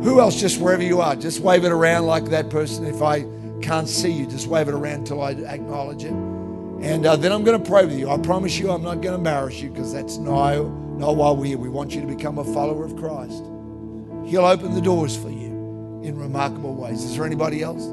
Who 0.04 0.20
else, 0.20 0.40
just 0.40 0.60
wherever 0.60 0.84
you 0.84 1.02
are, 1.02 1.16
just 1.16 1.40
wave 1.40 1.66
it 1.66 1.72
around 1.72 2.06
like 2.06 2.26
that 2.26 2.50
person. 2.50 2.86
If 2.86 3.02
I 3.02 3.26
can't 3.62 3.88
see 3.88 4.12
you, 4.12 4.28
just 4.28 4.48
wave 4.48 4.68
it 4.68 4.74
around 4.74 5.00
until 5.00 5.22
I 5.22 5.32
acknowledge 5.32 6.04
it. 6.04 6.12
And 6.12 7.06
uh, 7.06 7.16
then 7.16 7.32
I'm 7.32 7.44
going 7.44 7.62
to 7.62 7.70
pray 7.70 7.86
with 7.86 7.98
you. 7.98 8.10
I 8.10 8.18
promise 8.18 8.60
you 8.60 8.70
I'm 8.70 8.84
not 8.84 8.96
going 8.96 9.14
to 9.14 9.16
embarrass 9.16 9.62
you 9.62 9.70
because 9.70 9.92
that's 9.92 10.18
not, 10.18 10.66
not 10.98 11.16
why 11.16 11.32
we're 11.32 11.46
here. 11.46 11.58
We 11.58 11.70
want 11.70 11.96
you 11.96 12.02
to 12.02 12.08
become 12.08 12.38
a 12.38 12.44
follower 12.44 12.86
of 12.86 12.96
Christ. 12.98 13.44
He'll 14.26 14.46
open 14.46 14.76
the 14.76 14.82
doors 14.82 15.16
for 15.18 15.30
you 15.30 16.02
in 16.04 16.18
remarkable 16.18 16.76
ways. 16.76 17.04
Is 17.04 17.16
there 17.16 17.26
anybody 17.26 17.64
else? 17.64 17.86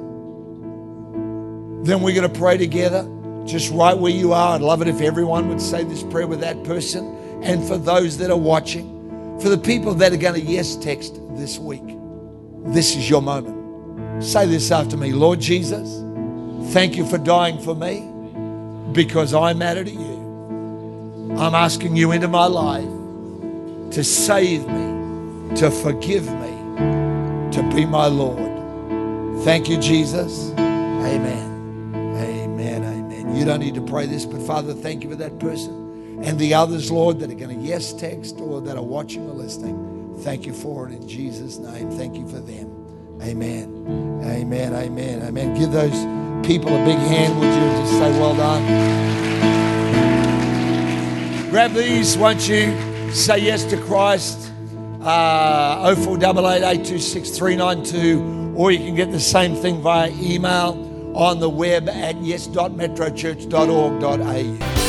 Then 1.87 2.03
we're 2.03 2.15
going 2.15 2.31
to 2.31 2.39
pray 2.39 2.59
together, 2.59 3.09
just 3.47 3.73
right 3.73 3.97
where 3.97 4.13
you 4.13 4.33
are. 4.33 4.55
I'd 4.57 4.61
love 4.61 4.83
it 4.83 4.89
if 4.89 5.01
everyone 5.01 5.49
would 5.49 5.61
say 5.61 5.85
this 5.85 6.03
prayer 6.03 6.27
with 6.27 6.41
that 6.41 6.63
person. 6.65 7.17
And 7.43 7.67
for 7.67 7.79
those 7.79 8.19
that 8.19 8.31
are 8.31 8.37
watching, 8.37 9.39
for 9.41 9.49
the 9.49 9.59
people 9.59 9.95
that 9.95 10.13
are 10.13 10.17
going 10.17 10.35
to 10.35 10.41
yes 10.41 10.77
text 10.77 11.19
this 11.31 11.59
week, 11.59 11.92
this 12.65 12.97
is 12.97 13.09
your 13.09 13.23
moment. 13.23 14.23
Say 14.23 14.47
this 14.47 14.71
after 14.71 14.97
me 14.97 15.13
Lord 15.13 15.41
Jesus, 15.41 16.03
thank 16.73 16.97
you 16.97 17.07
for 17.07 17.19
dying 17.19 17.59
for 17.59 17.75
me 17.75 18.09
because 18.93 19.35
I 19.35 19.53
matter 19.53 19.85
to 19.85 19.91
you. 19.91 21.37
I'm 21.39 21.55
asking 21.55 21.97
you 21.97 22.13
into 22.13 22.29
my 22.29 22.47
life 22.47 22.85
to 23.93 24.05
save 24.05 24.67
me, 24.69 25.57
to 25.57 25.71
forgive 25.71 26.27
me, 26.27 27.51
to 27.53 27.71
be 27.75 27.85
my 27.85 28.07
Lord. 28.07 29.45
Thank 29.45 29.69
you, 29.69 29.79
Jesus. 29.79 30.51
Amen. 30.53 31.93
Amen. 32.17 32.85
Amen. 32.85 33.37
You 33.37 33.45
don't 33.45 33.61
need 33.61 33.75
to 33.75 33.83
pray 33.83 34.07
this, 34.07 34.25
but 34.25 34.43
Father, 34.43 34.75
thank 34.75 35.03
you 35.03 35.11
for 35.11 35.17
that 35.17 35.39
person 35.39 35.83
and 36.23 36.39
the 36.39 36.55
others, 36.55 36.91
Lord, 36.91 37.19
that 37.19 37.31
are 37.31 37.35
going 37.35 37.59
to 37.59 37.67
yes 37.67 37.93
text 37.93 38.39
or 38.39 38.61
that 38.61 38.77
are 38.77 38.83
watching 38.83 39.29
or 39.29 39.33
listening. 39.33 39.92
Thank 40.21 40.47
you 40.47 40.53
for 40.53 40.89
it 40.89 40.93
in 40.93 41.09
Jesus' 41.09 41.59
name. 41.59 41.91
Thank 41.91 42.17
you 42.17 42.29
for 42.29 42.39
them. 42.41 42.71
Amen. 43.23 44.21
Amen. 44.25 44.75
Amen. 44.75 45.23
Amen. 45.23 45.55
Give 45.55 45.73
those 45.73 45.97
people 46.47 46.69
a 46.69 46.85
big 46.85 46.99
hand, 46.99 47.39
would 47.39 47.47
you? 47.47 47.81
Just 47.81 47.93
say, 47.93 48.11
well 48.19 48.37
done. 48.37 48.63
Grab 51.51 51.73
these, 51.73 52.17
won't 52.17 52.49
you? 52.49 52.73
Say 53.13 53.39
yes 53.39 53.65
to 53.67 53.77
Christ. 53.77 54.51
Uh, 55.03 55.95
0488 55.95 56.85
or 58.57 58.71
you 58.71 58.79
can 58.79 58.95
get 58.95 59.11
the 59.11 59.21
same 59.21 59.57
thing 59.57 59.81
via 59.81 60.11
email 60.13 61.13
on 61.15 61.41
the 61.41 61.51
web 61.51 61.89
at 61.89 62.23
yes.metrochurch.org.au. 62.23 64.82